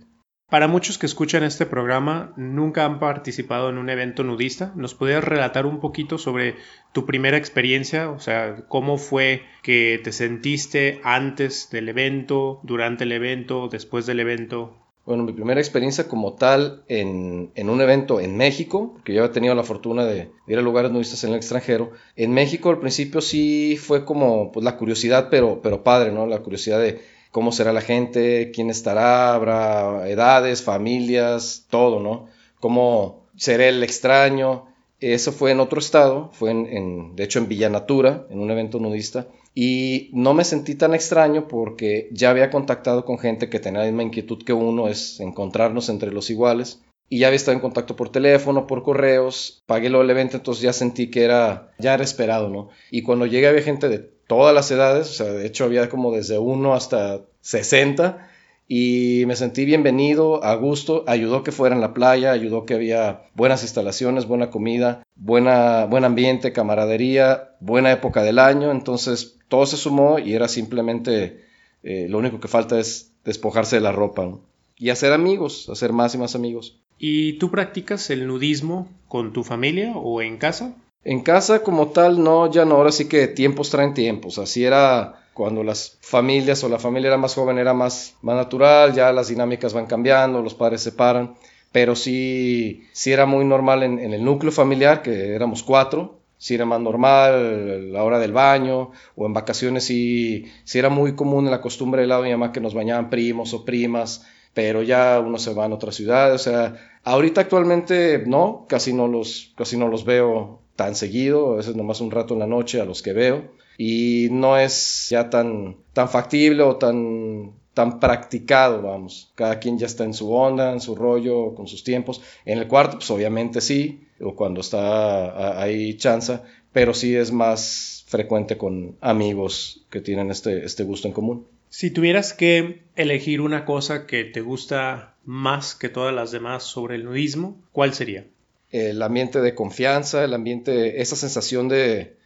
[0.52, 4.74] Para muchos que escuchan este programa, nunca han participado en un evento nudista.
[4.76, 6.56] ¿Nos podrías relatar un poquito sobre
[6.92, 8.12] tu primera experiencia?
[8.12, 14.20] O sea, cómo fue que te sentiste antes del evento, durante el evento, después del
[14.20, 14.76] evento.
[15.06, 19.56] Bueno, mi primera experiencia como tal en, un evento en México, porque yo he tenido
[19.56, 21.94] la fortuna de ir a lugares nudistas en el extranjero.
[22.18, 26.28] En México al principio sí fue como pues, la curiosidad, pero, pero padre, ¿no?
[26.28, 27.00] La curiosidad de
[27.32, 32.28] cómo será la gente, quién estará, habrá edades, familias, todo, ¿no?
[32.60, 34.68] Cómo será el extraño.
[35.00, 38.80] Eso fue en otro estado, fue en, de hecho en Villa Natura, en un evento
[38.80, 39.28] nudista.
[39.56, 43.88] Y no me sentí tan extraño porque ya había contactado con gente que tenía la
[43.88, 46.82] misma inquietud que uno, es encontrarnos entre los iguales.
[47.10, 50.62] Y ya había estado en contacto por teléfono, por correos, pagué lo del evento, entonces
[50.64, 52.70] ya sentí que era, ya era esperado, ¿no?
[52.90, 54.00] Y cuando llegué había gente de
[54.32, 58.30] todas las edades, o sea, de hecho había como desde 1 hasta 60,
[58.66, 63.24] y me sentí bienvenido, a gusto, ayudó que fuera en la playa, ayudó que había
[63.36, 69.76] buenas instalaciones, buena comida, buena, buen ambiente, camaradería, buena época del año, entonces todo se
[69.76, 71.44] sumó y era simplemente,
[71.84, 74.40] eh, lo único que falta es despojarse de la ropa
[74.78, 76.80] y hacer amigos, hacer más y más amigos.
[76.98, 80.74] ¿Y tú practicas el nudismo con tu familia o en casa?
[81.04, 85.22] En casa como tal, no, ya no, ahora sí que tiempos traen tiempos, así era
[85.34, 89.30] cuando las familias o la familia era más joven era más, más natural, ya las
[89.30, 91.36] dinámicas van cambiando, los padres se separan,
[91.72, 96.66] pero sí, sí era muy normal en, el núcleo familiar, que éramos cuatro, sí era
[96.66, 101.62] más normal la hora del baño, o en vacaciones sí, sí era muy común la
[101.62, 105.66] costumbre de mi mamá que nos bañaban primos o primas, pero ya uno se va
[105.66, 110.62] a otra ciudad, o sea, ahorita actualmente no, casi no los, casi no los veo
[110.76, 114.28] tan seguido, a veces nomás un rato en la noche a los que veo, y
[114.32, 119.32] no es ya tan, tan factible o tan, tan practicado, vamos.
[119.36, 122.22] Cada quien ya está en su onda, en su rollo, con sus tiempos.
[122.46, 128.06] En el cuarto, pues obviamente sí, o cuando está ahí chanza, pero sí es más
[128.08, 131.48] frecuente con amigos que tienen este, este gusto en común.
[131.70, 136.96] Si tuvieras que elegir una cosa que te gusta más que todas las demás sobre
[136.96, 138.28] el nudismo, ¿cuál sería?
[138.72, 142.18] El ambiente de confianza, el ambiente, esa sensación de,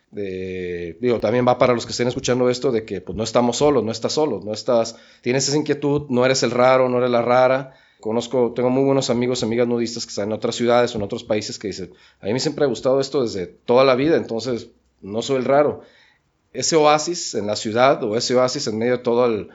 [1.01, 3.83] digo, también va para los que estén escuchando esto de que pues no estamos solos,
[3.83, 7.21] no estás solo, no estás, tienes esa inquietud, no eres el raro, no eres la
[7.21, 7.73] rara.
[7.99, 11.23] Conozco, tengo muy buenos amigos, amigas nudistas que están en otras ciudades o en otros
[11.23, 14.69] países que dicen, a mí siempre ha gustado esto desde toda la vida, entonces
[15.01, 15.81] no soy el raro
[16.55, 19.49] ese oasis en la ciudad o ese oasis en medio de todo el,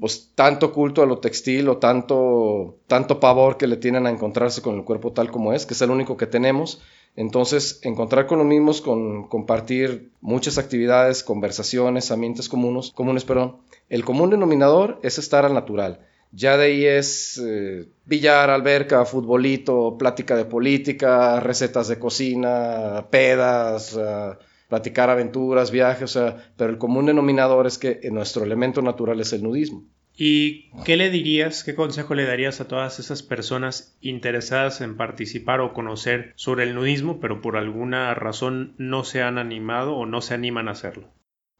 [0.00, 4.62] pues tanto culto a lo textil o tanto, tanto pavor que le tienen a encontrarse
[4.62, 6.80] con el cuerpo tal como es, que es el único que tenemos.
[7.16, 13.58] Entonces, encontrar con los mismos, con compartir muchas actividades, conversaciones, ambientes comunes, comunes, perdón.
[13.88, 16.06] El común denominador es estar al natural.
[16.32, 23.94] Ya de ahí es eh, billar, alberca, futbolito, plática de política, recetas de cocina, pedas,
[23.96, 24.36] uh,
[24.70, 29.34] platicar aventuras, viajes, o sea, pero el común denominador es que nuestro elemento natural es
[29.34, 29.84] el nudismo.
[30.16, 35.60] ¿Y qué le dirías, qué consejo le darías a todas esas personas interesadas en participar
[35.60, 40.20] o conocer sobre el nudismo, pero por alguna razón no se han animado o no
[40.20, 41.08] se animan a hacerlo?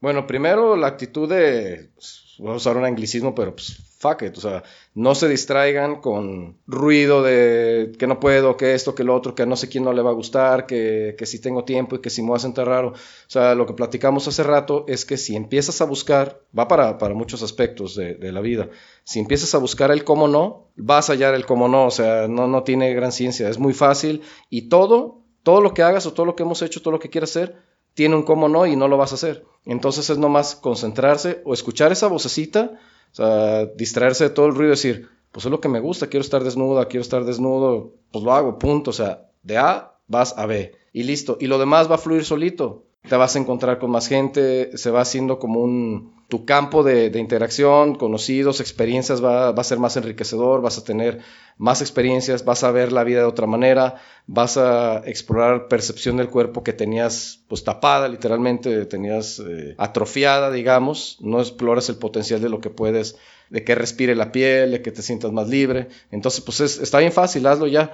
[0.01, 4.35] Bueno, primero la actitud de, pues, voy a usar un anglicismo, pero pues fuck it,
[4.35, 4.63] o sea,
[4.95, 9.45] no se distraigan con ruido de que no puedo, que esto, que lo otro, que
[9.45, 12.09] no sé quién no le va a gustar, que, que si tengo tiempo y que
[12.09, 12.89] si me voy a sentar raro.
[12.89, 12.95] O
[13.27, 17.13] sea, lo que platicamos hace rato es que si empiezas a buscar, va para, para
[17.13, 18.69] muchos aspectos de, de, la vida,
[19.03, 22.27] si empiezas a buscar el cómo no, vas a hallar el cómo no, o sea,
[22.27, 26.13] no, no tiene gran ciencia, es muy fácil y todo, todo lo que hagas o
[26.13, 28.75] todo lo que hemos hecho, todo lo que quieras hacer, tiene un cómo no y
[28.75, 29.45] no lo vas a hacer.
[29.65, 32.79] Entonces es nomás concentrarse o escuchar esa vocecita
[33.11, 36.07] o sea, distraerse de todo el ruido y decir, pues es lo que me gusta,
[36.07, 38.91] quiero estar desnuda, quiero estar desnudo, pues lo hago, punto.
[38.91, 41.37] O sea, de A vas a B y listo.
[41.39, 42.85] Y lo demás va a fluir solito.
[43.07, 47.11] Te vas a encontrar con más gente, se va haciendo como un, tu campo de,
[47.19, 51.19] interacción, conocidos, experiencias va, a ser más enriquecedor, vas a tener
[51.57, 53.95] más experiencias, vas a ver la vida de otra manera,
[54.27, 61.17] vas a explorar percepción del cuerpo que tenías pues tapada, literalmente tenías eh, atrofiada, digamos,
[61.19, 63.17] no exploras el potencial de lo que puedes,
[63.49, 65.89] de que respire la piel, de que te sientas más libre.
[66.11, 67.91] Entonces, pues está bien fácil, hazlo ya.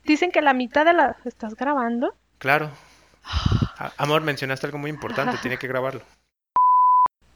[0.05, 1.16] Dicen que la mitad de la.
[1.24, 2.14] ¿Estás grabando?
[2.38, 2.70] Claro.
[3.97, 5.38] Amor, mencionaste algo muy importante.
[5.38, 6.03] Tiene que grabarlo.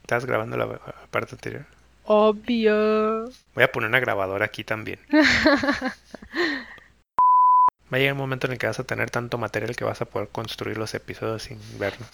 [0.03, 0.79] ¿Estás grabando la
[1.11, 1.67] parte anterior?
[2.05, 3.25] Obvio.
[3.55, 4.99] Voy a poner una grabadora aquí también.
[7.93, 10.01] Va a llegar un momento en el que vas a tener tanto material que vas
[10.01, 12.09] a poder construir los episodios sin verlos.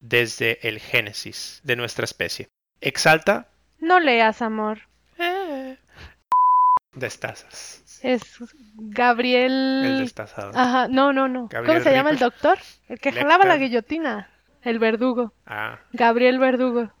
[0.00, 2.48] Desde el génesis de nuestra especie.
[2.80, 3.48] Exalta.
[3.78, 4.80] No leas, amor.
[5.18, 5.76] Eh.
[6.92, 8.00] Destazas.
[8.02, 8.22] Es
[8.76, 9.82] Gabriel.
[9.84, 10.52] El destazado.
[10.54, 11.48] Ajá, no, no, no.
[11.48, 12.58] ¿Cómo se llama el doctor?
[12.88, 14.30] El que jalaba la guillotina.
[14.62, 15.32] El verdugo.
[15.46, 15.78] Ah.
[15.92, 16.92] Gabriel Verdugo.